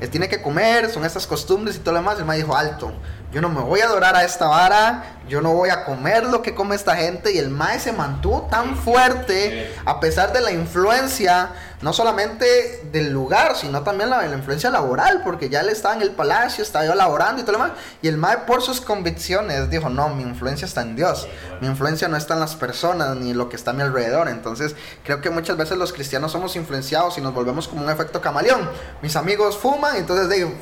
es, 0.00 0.10
tiene 0.10 0.28
que 0.28 0.42
comer, 0.42 0.90
son 0.90 1.04
estas 1.04 1.26
costumbres 1.26 1.76
y 1.76 1.78
todo 1.80 1.92
lo 1.92 2.00
demás. 2.00 2.18
El 2.18 2.24
mae 2.24 2.38
dijo, 2.38 2.56
alto, 2.56 2.92
yo 3.32 3.40
no 3.40 3.48
me 3.48 3.60
voy 3.60 3.80
a 3.80 3.86
adorar 3.86 4.16
a 4.16 4.24
esta 4.24 4.46
vara, 4.46 5.18
yo 5.28 5.40
no 5.40 5.52
voy 5.52 5.70
a 5.70 5.84
comer 5.84 6.24
lo 6.24 6.42
que 6.42 6.54
come 6.54 6.74
esta 6.74 6.96
gente. 6.96 7.32
Y 7.32 7.38
el 7.38 7.50
mae 7.50 7.78
se 7.80 7.92
mantuvo 7.92 8.48
tan 8.50 8.76
fuerte, 8.76 9.74
a 9.84 10.00
pesar 10.00 10.32
de 10.32 10.40
la 10.40 10.52
influencia, 10.52 11.50
no 11.82 11.92
solamente 11.92 12.88
del 12.90 13.12
lugar, 13.12 13.54
sino 13.56 13.82
también 13.82 14.08
la, 14.08 14.26
la 14.26 14.36
influencia 14.36 14.70
laboral, 14.70 15.22
porque 15.22 15.50
ya 15.50 15.60
él 15.60 15.68
estaba 15.68 15.94
en 15.94 16.02
el 16.02 16.12
palacio, 16.12 16.62
estaba 16.62 16.86
yo 16.86 16.94
laborando 16.94 17.42
y 17.42 17.44
todo 17.44 17.58
lo 17.58 17.64
demás. 17.64 17.78
Y 18.00 18.08
el 18.08 18.16
mae, 18.16 18.38
por 18.38 18.62
sus 18.62 18.80
convicciones, 18.80 19.68
dijo, 19.68 19.90
no, 19.90 20.08
mi 20.08 20.22
influencia 20.22 20.64
está 20.64 20.82
en 20.82 20.96
Dios, 20.96 21.28
mi 21.60 21.66
influencia 21.66 22.08
no 22.08 22.16
está 22.16 22.34
en 22.34 22.40
las 22.40 22.56
personas 22.56 23.16
ni 23.16 23.34
lo 23.34 23.48
que 23.48 23.56
está 23.56 23.72
a 23.72 23.74
mi 23.74 23.82
alrededor. 23.82 24.28
Entonces, 24.28 24.74
creo 25.04 25.20
que 25.20 25.30
muchas 25.30 25.56
veces 25.56 25.76
los 25.76 25.92
cristianos 25.92 26.32
somos 26.32 26.56
influenciados 26.56 27.18
y 27.18 27.20
nos 27.20 27.34
volvemos 27.34 27.68
como 27.68 27.82
un 27.82 27.90
efecto 27.90 28.20
camaleón. 28.20 28.70
Mis 29.02 29.16
amigos 29.16 29.58
fuman, 29.58 29.85
entonces 29.96 30.28
digo, 30.28 30.52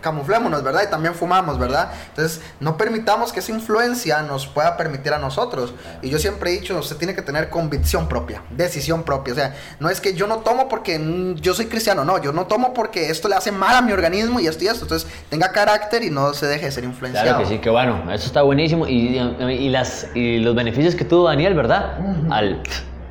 camuflémonos, 0.00 0.62
¿verdad? 0.62 0.82
Y 0.86 0.90
también 0.90 1.14
fumamos, 1.14 1.58
¿verdad? 1.58 1.90
Entonces, 2.10 2.40
no 2.60 2.76
permitamos 2.76 3.32
que 3.32 3.40
esa 3.40 3.52
influencia 3.52 4.22
nos 4.22 4.46
pueda 4.46 4.76
permitir 4.76 5.12
a 5.12 5.18
nosotros. 5.18 5.74
Y 6.02 6.10
yo 6.10 6.18
siempre 6.18 6.50
he 6.50 6.60
dicho, 6.60 6.78
usted 6.78 6.96
tiene 6.96 7.14
que 7.14 7.22
tener 7.22 7.50
convicción 7.50 8.08
propia, 8.08 8.42
decisión 8.50 9.02
propia. 9.02 9.32
O 9.32 9.36
sea, 9.36 9.54
no 9.80 9.88
es 9.88 10.00
que 10.00 10.14
yo 10.14 10.26
no 10.26 10.38
tomo 10.38 10.68
porque 10.68 11.00
yo 11.40 11.54
soy 11.54 11.66
cristiano, 11.66 12.04
no, 12.04 12.22
yo 12.22 12.32
no 12.32 12.46
tomo 12.46 12.72
porque 12.72 13.10
esto 13.10 13.28
le 13.28 13.34
hace 13.34 13.52
mal 13.52 13.76
a 13.76 13.82
mi 13.82 13.92
organismo 13.92 14.40
y 14.40 14.46
esto 14.46 14.64
y 14.64 14.68
esto. 14.68 14.84
Entonces, 14.84 15.10
tenga 15.28 15.50
carácter 15.50 16.04
y 16.04 16.10
no 16.10 16.34
se 16.34 16.46
deje 16.46 16.66
de 16.66 16.72
ser 16.72 16.84
influenciado. 16.84 17.28
Claro 17.28 17.42
que 17.42 17.48
sí, 17.48 17.58
que 17.58 17.70
bueno, 17.70 18.12
eso 18.12 18.26
está 18.26 18.42
buenísimo. 18.42 18.86
Y, 18.86 19.18
y, 19.18 19.68
las, 19.70 20.08
y 20.14 20.38
los 20.38 20.54
beneficios 20.54 20.94
que 20.94 21.04
tuvo 21.04 21.28
Daniel, 21.28 21.54
¿verdad? 21.54 21.98
Al 22.30 22.62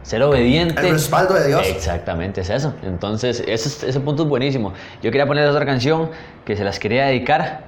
ser 0.04 0.22
obediente. 0.24 0.80
El 0.86 0.94
respaldo 0.94 1.34
de 1.34 1.48
Dios. 1.48 1.66
Exactamente, 1.68 2.42
es 2.42 2.50
eso. 2.50 2.74
Entonces, 2.84 3.39
ese, 3.48 3.54
es- 3.70 3.84
ese 3.84 4.00
punto 4.00 4.24
es 4.24 4.30
buenísimo. 4.30 4.74
Yo 5.02 5.10
quería 5.12 5.26
poner 5.26 5.48
otra 5.50 5.66
canción 5.66 6.12
que 6.46 6.56
se 6.56 6.63
las 6.63 6.78
quería 6.80 7.06
dedicar. 7.06 7.62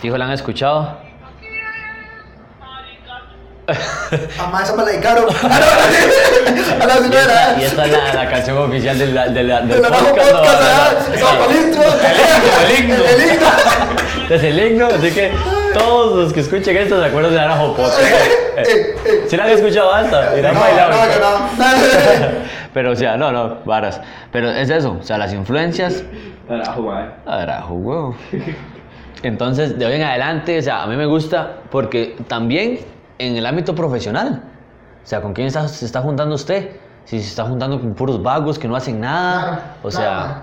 Fijo, 0.00 0.16
la 0.18 0.26
han 0.26 0.32
escuchado. 0.32 0.98
Mamá, 4.36 4.62
esa 4.64 4.72
me 4.76 4.82
la 4.84 4.90
dedicaron. 4.90 5.24
A 5.44 6.86
la 6.86 6.96
señora. 6.96 7.56
y 7.58 7.62
esta 7.62 7.86
es 7.86 7.92
la, 7.92 8.12
la 8.14 8.28
canción 8.30 8.58
oficial 8.58 8.98
del, 8.98 9.14
del, 9.14 9.34
del, 9.34 9.46
del 9.46 9.68
De 9.68 9.80
la 9.80 9.88
Najo 9.90 10.04
podcast. 10.08 10.32
¿no? 10.32 10.38
Podcast, 10.38 10.60
¿verdad? 10.60 11.14
Esa 11.14 11.38
palintro. 11.38 11.82
El 12.60 12.78
himno. 12.78 12.94
El 13.04 13.30
himno. 13.30 13.46
Es 14.34 14.42
el 14.42 14.58
himno, 14.66 14.86
así 14.98 15.10
que 15.12 15.32
todos 15.74 16.16
los 16.16 16.32
que 16.32 16.40
escuchen 16.40 16.76
esto 16.76 17.00
se 17.00 17.06
acuerdan 17.06 17.32
de 17.32 17.38
Naranjo 17.38 17.74
Podcast. 17.74 18.00
eh, 18.56 19.24
¿Sí 19.26 19.36
la 19.36 19.44
han 19.44 19.50
escuchado 19.50 19.92
hasta? 19.92 20.38
¿Y 20.38 20.42
la 20.42 20.48
han 20.50 20.54
No, 20.54 20.60
bailado? 20.60 20.90
no, 20.90 21.12
yo 21.12 21.20
no. 21.20 22.38
Pero, 22.74 22.92
o 22.92 22.96
sea, 22.96 23.16
no, 23.16 23.32
no, 23.32 23.58
varas. 23.64 24.00
Pero 24.30 24.50
es 24.50 24.70
eso, 24.70 24.96
o 25.00 25.02
sea, 25.02 25.18
las 25.18 25.32
influencias. 25.32 26.04
Carajo, 26.48 26.82
mae. 26.82 27.10
Carajo, 27.24 27.74
huevo. 27.74 28.16
Entonces, 29.22 29.78
de 29.78 29.86
hoy 29.86 29.92
en 29.94 30.02
adelante, 30.02 30.58
o 30.58 30.62
sea, 30.62 30.82
a 30.82 30.86
mí 30.86 30.96
me 30.96 31.06
gusta 31.06 31.58
porque 31.70 32.16
también 32.28 32.80
en 33.18 33.36
el 33.36 33.46
ámbito 33.46 33.74
profesional, 33.74 34.42
o 35.02 35.06
sea, 35.06 35.20
¿con 35.20 35.32
quién 35.32 35.46
está, 35.46 35.68
se 35.68 35.84
está 35.84 36.00
juntando 36.00 36.34
usted? 36.34 36.70
Si 37.04 37.20
se 37.20 37.28
está 37.28 37.44
juntando 37.44 37.80
con 37.80 37.94
puros 37.94 38.22
vagos 38.22 38.58
que 38.58 38.66
no 38.68 38.74
hacen 38.76 39.00
nada, 39.00 39.40
Claro, 39.42 39.62
o 39.82 39.88
claro. 39.88 39.90
sea, 39.90 40.42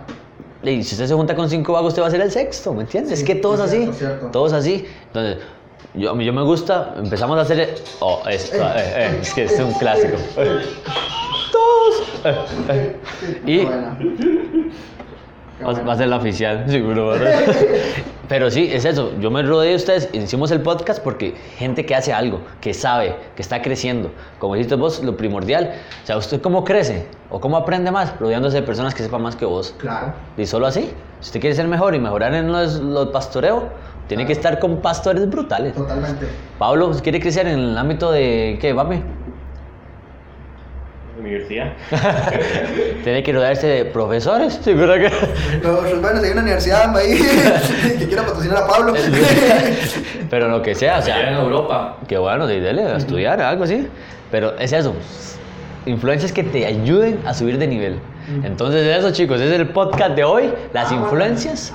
y 0.63 0.83
si 0.83 0.93
usted 0.95 1.07
se 1.07 1.13
junta 1.13 1.35
con 1.35 1.49
cinco 1.49 1.73
vagos, 1.73 1.89
usted 1.89 2.01
va 2.01 2.07
a 2.07 2.11
ser 2.11 2.21
el 2.21 2.31
sexto, 2.31 2.73
¿me 2.73 2.81
entiendes? 2.81 3.19
Sí, 3.19 3.23
es 3.23 3.27
que 3.27 3.35
todo 3.35 3.53
es 3.55 3.59
es 3.61 3.65
así, 3.67 3.77
cierto, 3.77 3.93
cierto. 3.97 4.27
todo 4.27 4.47
es 4.47 4.53
así. 4.53 4.85
Entonces, 5.07 5.37
yo, 5.93 6.19
yo 6.19 6.33
me 6.33 6.41
gusta, 6.43 6.95
empezamos 6.97 7.37
a 7.37 7.41
hacer, 7.41 7.75
oh, 7.99 8.21
esto, 8.29 8.57
eh, 8.57 8.73
eh, 8.75 9.17
es 9.21 9.33
que 9.33 9.45
es 9.45 9.59
un 9.59 9.73
clásico. 9.73 10.17
Todos. 11.51 12.03
eh, 12.25 12.35
eh. 12.69 12.99
Y 13.45 13.65
Va, 15.61 15.93
a 15.93 15.97
ser 15.97 16.07
la 16.07 16.17
oficial, 16.17 16.65
seguro. 16.69 17.13
Pero 18.29 18.51
sí, 18.51 18.69
es 18.71 18.85
eso. 18.85 19.11
Yo 19.19 19.31
me 19.31 19.41
rodeé 19.41 19.71
de 19.71 19.75
ustedes. 19.75 20.07
Hicimos 20.13 20.51
el 20.51 20.61
podcast 20.61 21.03
porque 21.03 21.33
gente 21.57 21.83
que 21.83 21.95
hace 21.95 22.13
algo, 22.13 22.41
que 22.61 22.75
sabe, 22.75 23.15
que 23.35 23.41
está 23.41 23.61
creciendo. 23.63 24.11
Como 24.37 24.53
dijiste 24.53 24.75
vos, 24.75 25.03
lo 25.03 25.17
primordial. 25.17 25.73
O 26.03 26.05
sea, 26.05 26.15
¿usted 26.15 26.39
cómo 26.39 26.63
crece? 26.63 27.07
¿O 27.31 27.41
cómo 27.41 27.57
aprende 27.57 27.89
más? 27.89 28.17
Rodeándose 28.19 28.57
de 28.57 28.63
personas 28.63 28.93
que 28.93 29.01
sepan 29.01 29.23
más 29.23 29.35
que 29.35 29.45
vos. 29.45 29.73
Claro. 29.79 30.13
Y 30.37 30.45
solo 30.45 30.67
así. 30.67 30.91
Si 31.21 31.29
usted 31.29 31.41
quiere 31.41 31.55
ser 31.55 31.67
mejor 31.67 31.95
y 31.95 31.99
mejorar 31.99 32.35
en 32.35 32.51
los, 32.51 32.75
los 32.75 33.07
pastoreo, 33.07 33.67
tiene 34.07 34.27
que 34.27 34.33
estar 34.33 34.59
con 34.59 34.77
pastores 34.77 35.27
brutales. 35.27 35.73
Totalmente. 35.73 36.27
Pablo, 36.59 36.91
¿quiere 37.01 37.19
crecer 37.19 37.47
en 37.47 37.59
el 37.59 37.77
ámbito 37.77 38.11
de 38.11 38.59
qué, 38.61 38.75
papi? 38.75 39.01
Universidad. 41.19 41.73
Tiene 43.03 43.23
que 43.23 43.33
rodearse 43.33 43.67
de 43.67 43.85
profesores. 43.85 44.53
Seguro 44.63 44.93
que. 44.95 45.11
Los 45.61 46.01
bueno, 46.01 46.19
si 46.19 46.25
hay 46.25 46.31
una 46.31 46.41
universidad 46.41 46.95
ahí 46.95 47.19
que 47.99 48.07
quiera 48.07 48.25
patrocinar 48.25 48.57
a 48.63 48.67
Pablo. 48.67 48.93
Pero 50.29 50.47
lo 50.47 50.61
que 50.61 50.75
sea, 50.75 50.99
o 50.99 51.01
sea. 51.01 51.15
Allá 51.15 51.31
en 51.31 51.37
Europa. 51.37 51.97
Qué 52.07 52.17
bueno, 52.17 52.47
sí, 52.47 52.59
dele 52.59 52.83
a 52.83 52.97
estudiar, 52.97 53.41
algo 53.41 53.63
así. 53.63 53.87
Pero 54.31 54.57
es 54.57 54.71
eso. 54.71 54.95
Influencias 55.85 56.31
que 56.31 56.43
te 56.43 56.65
ayuden 56.65 57.19
a 57.25 57.33
subir 57.33 57.57
de 57.57 57.67
nivel. 57.67 57.99
Entonces 58.43 58.97
eso 58.97 59.11
chicos, 59.11 59.39
es 59.41 59.51
el 59.51 59.69
podcast 59.69 60.11
de 60.15 60.23
hoy, 60.23 60.53
las 60.73 60.91
influencias. 60.91 61.73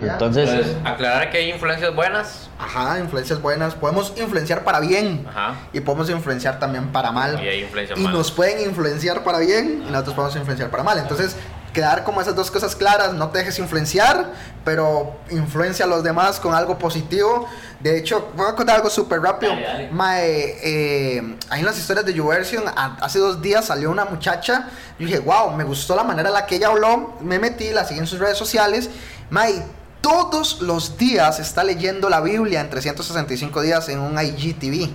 Entonces, 0.00 0.48
Entonces, 0.50 0.76
aclarar 0.84 1.30
que 1.30 1.38
hay 1.38 1.50
influencias 1.50 1.94
buenas. 1.94 2.50
Ajá, 2.58 2.98
influencias 2.98 3.40
buenas. 3.40 3.74
Podemos 3.74 4.12
influenciar 4.16 4.64
para 4.64 4.80
bien. 4.80 5.26
Ajá. 5.28 5.54
Y 5.72 5.80
podemos 5.80 6.08
influenciar 6.10 6.58
también 6.58 6.88
para 6.88 7.12
mal. 7.12 7.40
Y 7.42 7.48
hay 7.48 7.60
influencias 7.62 7.98
Y 7.98 8.02
malas. 8.02 8.18
nos 8.18 8.32
pueden 8.32 8.68
influenciar 8.68 9.22
para 9.24 9.38
bien 9.38 9.84
y 9.86 9.90
nosotros 9.90 10.14
podemos 10.14 10.36
influenciar 10.36 10.70
para 10.70 10.82
mal. 10.82 10.98
Entonces, 10.98 11.36
quedar 11.76 12.04
como 12.04 12.22
esas 12.22 12.34
dos 12.34 12.50
cosas 12.50 12.74
claras, 12.74 13.12
no 13.12 13.28
te 13.28 13.38
dejes 13.40 13.58
influenciar, 13.58 14.32
pero 14.64 15.14
influencia 15.30 15.84
a 15.84 15.88
los 15.88 16.02
demás 16.02 16.40
con 16.40 16.54
algo 16.54 16.78
positivo. 16.78 17.46
De 17.80 17.98
hecho, 17.98 18.30
voy 18.34 18.46
a 18.48 18.54
contar 18.54 18.76
algo 18.76 18.88
súper 18.88 19.20
rápido. 19.20 19.52
Dale, 19.52 19.62
dale. 19.64 19.88
Eh, 20.62 21.36
ahí 21.50 21.60
en 21.60 21.66
las 21.66 21.78
historias 21.78 22.06
de 22.06 22.14
YouVersion, 22.14 22.64
hace 22.76 23.18
dos 23.18 23.42
días 23.42 23.66
salió 23.66 23.90
una 23.90 24.06
muchacha. 24.06 24.70
Yo 24.98 25.06
dije, 25.06 25.18
wow, 25.18 25.52
me 25.52 25.64
gustó 25.64 25.94
la 25.94 26.02
manera 26.02 26.30
en 26.30 26.34
la 26.34 26.46
que 26.46 26.56
ella 26.56 26.68
habló. 26.68 27.14
Me 27.20 27.38
metí, 27.38 27.70
la 27.70 27.84
seguí 27.84 28.00
en 28.00 28.06
sus 28.06 28.18
redes 28.18 28.38
sociales. 28.38 28.88
Mae, 29.28 29.62
todos 30.00 30.62
los 30.62 30.96
días 30.96 31.38
está 31.40 31.62
leyendo 31.62 32.08
la 32.08 32.20
Biblia 32.20 32.60
en 32.62 32.70
365 32.70 33.60
días 33.60 33.88
en 33.90 33.98
un 34.00 34.18
IGTV. 34.18 34.90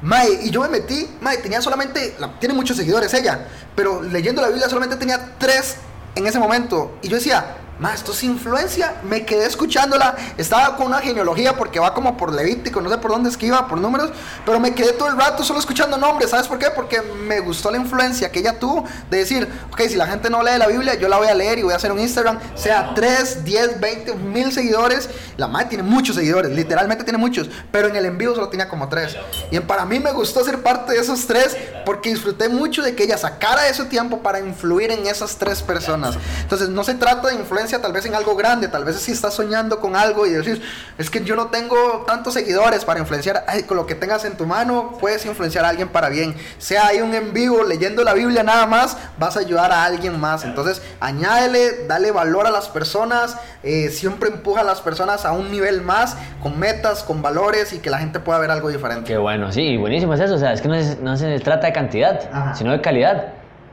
Mae, 0.00 0.28
y 0.42 0.50
yo 0.50 0.60
me 0.62 0.68
metí, 0.68 1.08
Mae, 1.20 1.38
tenía 1.38 1.60
solamente, 1.62 2.14
la- 2.18 2.38
tiene 2.38 2.54
muchos 2.54 2.76
seguidores 2.76 3.12
ella, 3.14 3.46
pero 3.74 4.02
leyendo 4.02 4.42
la 4.42 4.48
Biblia 4.48 4.68
solamente 4.68 4.96
tenía 4.96 5.36
tres 5.38 5.76
en 6.14 6.26
ese 6.26 6.38
momento. 6.38 6.92
Y 7.02 7.08
yo 7.08 7.16
decía, 7.16 7.56
Mae, 7.84 7.94
esto 7.94 8.12
es 8.12 8.24
influencia. 8.24 8.94
Me 9.02 9.26
quedé 9.26 9.44
escuchándola, 9.44 10.16
estaba 10.38 10.74
con 10.74 10.86
una 10.86 11.00
genealogía 11.00 11.54
porque 11.54 11.78
va 11.78 11.92
como 11.92 12.16
por 12.16 12.32
Levítico, 12.32 12.80
no 12.80 12.88
sé 12.88 12.96
por 12.96 13.10
dónde 13.10 13.28
es 13.28 13.36
que 13.36 13.44
iba, 13.44 13.68
por 13.68 13.78
números, 13.78 14.10
pero 14.46 14.58
me 14.58 14.74
quedé 14.74 14.92
todo 14.92 15.08
el 15.08 15.18
rato 15.18 15.44
solo 15.44 15.58
escuchando 15.58 15.98
nombres. 15.98 16.30
¿Sabes 16.30 16.48
por 16.48 16.58
qué? 16.58 16.68
Porque 16.74 17.02
me 17.02 17.40
gustó 17.40 17.70
la 17.70 17.76
influencia 17.76 18.32
que 18.32 18.38
ella 18.38 18.58
tuvo 18.58 18.86
de 19.10 19.18
decir, 19.18 19.46
ok, 19.70 19.82
si 19.82 19.96
la 19.96 20.06
gente 20.06 20.30
no 20.30 20.42
lee 20.42 20.56
la 20.56 20.66
Biblia, 20.66 20.94
yo 20.94 21.08
la 21.08 21.18
voy 21.18 21.28
a 21.28 21.34
leer 21.34 21.58
y 21.58 21.62
voy 21.62 21.74
a 21.74 21.76
hacer 21.76 21.92
un 21.92 21.98
Instagram, 21.98 22.38
sea 22.54 22.94
3, 22.94 23.44
10, 23.44 23.78
20, 23.78 24.14
mil 24.14 24.50
seguidores. 24.50 25.10
La 25.36 25.46
madre 25.46 25.66
tiene 25.66 25.84
muchos 25.84 26.16
seguidores, 26.16 26.52
literalmente 26.52 27.04
tiene 27.04 27.18
muchos, 27.18 27.50
pero 27.70 27.88
en 27.88 27.96
el 27.96 28.06
en 28.06 28.16
vivo 28.16 28.34
solo 28.34 28.48
tenía 28.48 28.66
como 28.66 28.88
3. 28.88 29.14
Y 29.50 29.60
para 29.60 29.84
mí 29.84 30.00
me 30.00 30.12
gustó 30.12 30.42
ser 30.42 30.62
parte 30.62 30.94
de 30.94 31.00
esos 31.00 31.26
3 31.26 31.54
porque 31.84 32.08
disfruté 32.08 32.48
mucho 32.48 32.80
de 32.80 32.94
que 32.94 33.04
ella 33.04 33.18
sacara 33.18 33.68
ese 33.68 33.84
tiempo 33.84 34.22
para 34.22 34.40
influir 34.40 34.90
en 34.90 35.06
esas 35.06 35.36
tres 35.36 35.60
personas. 35.60 36.16
Entonces 36.40 36.70
no 36.70 36.82
se 36.82 36.94
trata 36.94 37.28
de 37.28 37.34
influencia 37.34 37.73
tal 37.80 37.92
vez 37.92 38.06
en 38.06 38.14
algo 38.14 38.34
grande, 38.36 38.68
tal 38.68 38.84
vez 38.84 38.96
si 38.96 39.12
estás 39.12 39.34
soñando 39.34 39.80
con 39.80 39.96
algo 39.96 40.26
y 40.26 40.30
decir, 40.30 40.62
es 40.98 41.10
que 41.10 41.22
yo 41.24 41.36
no 41.36 41.46
tengo 41.48 42.04
tantos 42.06 42.34
seguidores 42.34 42.84
para 42.84 43.00
influenciar, 43.00 43.44
Ay, 43.48 43.62
con 43.64 43.76
lo 43.76 43.86
que 43.86 43.94
tengas 43.94 44.24
en 44.24 44.36
tu 44.36 44.46
mano 44.46 44.96
puedes 45.00 45.24
influenciar 45.26 45.64
a 45.64 45.68
alguien 45.68 45.88
para 45.88 46.08
bien. 46.08 46.34
Sea 46.58 46.86
ahí 46.88 47.00
un 47.00 47.14
en 47.14 47.32
vivo 47.32 47.62
leyendo 47.64 48.02
la 48.04 48.14
Biblia 48.14 48.42
nada 48.42 48.66
más, 48.66 48.96
vas 49.18 49.36
a 49.36 49.40
ayudar 49.40 49.72
a 49.72 49.84
alguien 49.84 50.18
más. 50.20 50.44
Entonces 50.44 50.82
añádele, 51.00 51.86
dale 51.86 52.10
valor 52.10 52.46
a 52.46 52.50
las 52.50 52.68
personas, 52.68 53.36
eh, 53.62 53.88
siempre 53.90 54.28
empuja 54.30 54.60
a 54.62 54.64
las 54.64 54.80
personas 54.80 55.24
a 55.24 55.32
un 55.32 55.50
nivel 55.50 55.80
más, 55.82 56.16
con 56.42 56.58
metas, 56.58 57.02
con 57.02 57.22
valores 57.22 57.72
y 57.72 57.78
que 57.78 57.90
la 57.90 57.98
gente 57.98 58.20
pueda 58.20 58.38
ver 58.38 58.50
algo 58.50 58.68
diferente. 58.68 59.08
qué 59.08 59.18
bueno, 59.18 59.52
sí, 59.52 59.76
buenísimo 59.76 60.14
es 60.14 60.20
eso, 60.20 60.34
o 60.34 60.38
sea, 60.38 60.52
es 60.52 60.60
que 60.60 60.68
no, 60.68 60.74
es- 60.74 60.98
no 61.00 61.16
se 61.16 61.38
trata 61.40 61.66
de 61.68 61.72
cantidad, 61.72 62.20
Ajá. 62.32 62.54
sino 62.54 62.72
de 62.72 62.80
calidad. 62.80 63.28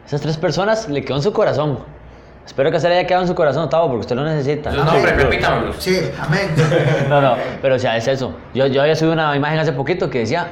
Esas 0.05 0.21
tres 0.21 0.37
personas 0.37 0.87
le 0.89 1.03
quedó 1.05 1.17
en 1.17 1.23
su 1.23 1.31
corazón. 1.33 1.79
Espero 2.45 2.71
que 2.71 2.79
se 2.79 2.89
le 2.89 2.97
haya 2.97 3.07
quedado 3.07 3.23
en 3.23 3.27
su 3.27 3.35
corazón, 3.35 3.63
Octavo, 3.63 3.87
porque 3.87 4.01
usted 4.01 4.15
lo 4.15 4.25
necesita. 4.25 4.71
Los 4.71 4.85
nombres, 4.85 5.15
repítamelos. 5.15 5.75
Sí, 5.79 5.97
amén. 6.19 6.49
No, 7.09 7.21
no, 7.21 7.35
pero 7.61 7.75
o 7.75 7.79
sea, 7.79 7.95
es 7.97 8.07
eso. 8.07 8.33
Yo, 8.53 8.67
yo 8.67 8.81
había 8.81 8.95
subido 8.95 9.13
una 9.13 9.35
imagen 9.35 9.59
hace 9.59 9.71
poquito 9.73 10.09
que 10.09 10.19
decía 10.19 10.47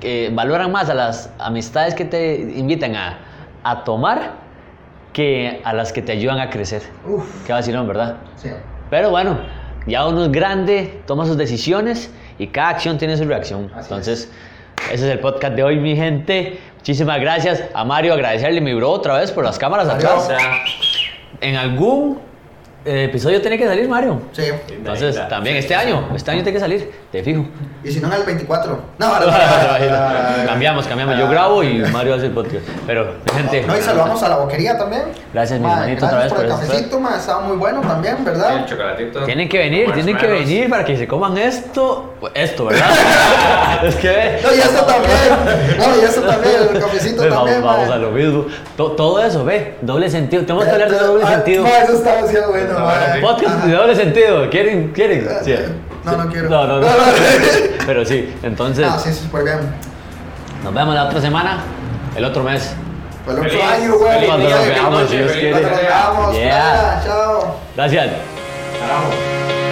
que 0.00 0.30
valoran 0.32 0.72
más 0.72 0.88
a 0.90 0.94
las 0.94 1.30
amistades 1.38 1.94
que 1.94 2.04
te 2.04 2.34
invitan 2.36 2.94
a, 2.96 3.18
a 3.62 3.84
tomar 3.84 4.32
que 5.12 5.60
a 5.64 5.72
las 5.72 5.92
que 5.92 6.02
te 6.02 6.12
ayudan 6.12 6.38
a 6.40 6.50
crecer. 6.50 6.82
Uf, 7.06 7.24
Qué 7.46 7.52
vacilón, 7.52 7.86
¿verdad? 7.88 8.16
sí. 8.36 8.50
Pero 8.90 9.10
bueno, 9.10 9.38
ya 9.86 10.06
uno 10.06 10.24
es 10.26 10.32
grande, 10.32 11.00
toma 11.06 11.24
sus 11.26 11.36
decisiones 11.36 12.10
y 12.38 12.48
cada 12.48 12.68
acción 12.68 12.98
tiene 12.98 13.16
su 13.16 13.24
reacción. 13.24 13.70
Así 13.74 13.86
Entonces, 13.88 14.30
ese 14.92 15.06
es 15.06 15.12
el 15.12 15.18
podcast 15.20 15.54
de 15.54 15.62
hoy, 15.62 15.76
mi 15.78 15.96
gente. 15.96 16.58
Muchísimas 16.78 17.20
gracias 17.20 17.64
a 17.74 17.84
Mario, 17.84 18.14
agradecerle 18.14 18.58
a 18.58 18.62
mi 18.62 18.74
bro 18.74 18.90
otra 18.90 19.18
vez 19.18 19.32
por 19.32 19.44
las 19.44 19.58
cámaras 19.58 19.88
atrás. 19.88 20.28
En 21.40 21.56
algún 21.56 22.20
eh, 22.84 23.04
episodio 23.10 23.40
tiene 23.40 23.58
que 23.58 23.66
salir 23.66 23.88
Mario. 23.88 24.22
Sí. 24.30 24.44
Entonces, 24.70 25.20
también 25.28 25.56
este 25.56 25.74
año, 25.74 26.08
este 26.14 26.30
año 26.30 26.44
tiene 26.44 26.52
que 26.52 26.60
salir, 26.60 26.92
te 27.10 27.24
fijo. 27.24 27.44
Y 27.82 27.90
si 27.90 27.98
no 27.98 28.06
en 28.06 28.14
el 28.14 28.22
24. 28.22 28.80
No, 28.98 29.08
no, 29.18 29.26
no, 29.26 29.26
no, 29.26 30.46
cambiamos, 30.46 30.86
cambiamos. 30.86 31.18
Yo 31.18 31.28
grabo 31.28 31.64
y 31.64 31.78
Mario 31.92 32.14
hace 32.14 32.26
el 32.26 32.32
podcast. 32.32 32.64
Pero, 32.86 33.14
gente, 33.34 33.64
No, 33.66 33.76
y 33.76 33.80
saludamos 33.82 34.22
a 34.22 34.28
la 34.28 34.36
boquería 34.36 34.78
también. 34.78 35.02
Gracias, 35.34 35.58
mi 35.58 35.66
Ma, 35.66 35.72
hermanito, 35.80 36.06
otra 36.06 36.18
Gracias 36.18 36.32
por 36.32 36.42
vez 36.42 36.52
el 36.52 36.56
por 36.58 36.64
eso. 36.64 36.72
cafecito, 36.72 37.00
ma, 37.00 37.16
estaba 37.16 37.40
muy 37.40 37.56
bueno 37.56 37.80
también, 37.80 38.16
El 38.18 38.24
¿verdad? 38.24 38.66
chocolatito. 38.66 39.24
tienen 39.24 39.48
que 39.48 39.58
venir, 39.58 39.92
tienen 39.92 40.16
que 40.16 40.26
venir 40.28 40.70
para 40.70 40.84
que 40.84 40.96
se 40.96 41.08
coman 41.08 41.36
esto. 41.36 42.14
Pues, 42.20 42.32
Esto, 42.34 42.64
¿verdad? 42.66 42.90
es 43.84 43.94
que 43.96 44.08
ve. 44.08 44.40
No, 44.42 44.54
y 44.54 44.58
esto 44.58 44.84
también. 44.84 45.78
No, 45.78 45.96
y 46.00 46.04
esto 46.04 46.20
también, 46.22 46.54
el 46.72 46.80
cafecito 46.80 47.16
Pues 47.18 47.30
vamos, 47.30 47.44
también, 47.50 47.62
vamos 47.64 47.88
ma. 47.88 47.94
a 47.94 47.98
lo 47.98 48.10
mismo. 48.10 48.46
To- 48.76 48.92
todo 48.92 49.22
eso, 49.22 49.44
ve, 49.44 49.76
doble 49.82 50.08
sentido. 50.10 50.42
Tenemos 50.44 50.64
que 50.64 50.70
hablar 50.70 50.90
de 50.90 50.98
doble 50.98 51.24
Ah, 51.26 51.30
sentido. 51.30 51.62
ma, 51.62 51.68
eso 51.78 51.92
está 51.94 52.16
demasiado 52.16 52.50
bueno, 52.50 52.90
sí. 53.14 53.20
Podcast 53.20 53.64
de 53.64 53.72
doble 53.72 53.94
sentido. 53.96 54.50
¿Quieren? 54.50 54.92
¿Quieren? 54.92 55.28
Sí. 55.44 55.54
No, 56.04 56.12
no 56.16 56.30
quiero. 56.30 56.48
No, 56.48 56.66
no, 56.66 56.74
no. 56.78 56.80
No, 56.80 56.86
no. 56.88 57.02
Pero 57.86 58.04
sí, 58.04 58.34
entonces, 58.42 58.86
Ah, 58.90 58.98
sí, 58.98 59.12
sí, 59.12 59.20
súper 59.24 59.44
bien. 59.44 59.58
nos 60.64 60.72
vemos 60.74 60.94
la 60.94 61.04
otra 61.04 61.20
semana, 61.20 61.58
el 62.16 62.24
otro 62.24 62.42
mes. 62.42 62.72
Fue 63.24 63.34
el 63.34 63.40
otro 63.40 63.50
Feliz- 63.50 63.64
año, 63.64 63.98
güey. 63.98 64.12
feliz 64.12 64.26
Cuando 64.28 64.48
nos 64.50 64.66
veamos, 64.68 65.10
si 65.10 65.16
Dios 65.16 65.32
quiere. 65.32 65.50
Cuando 65.50 65.68
nos 65.70 65.80
veamos, 65.82 67.04
chao. 67.04 67.56
Gracias. 67.76 68.06
Carajo. 68.80 69.65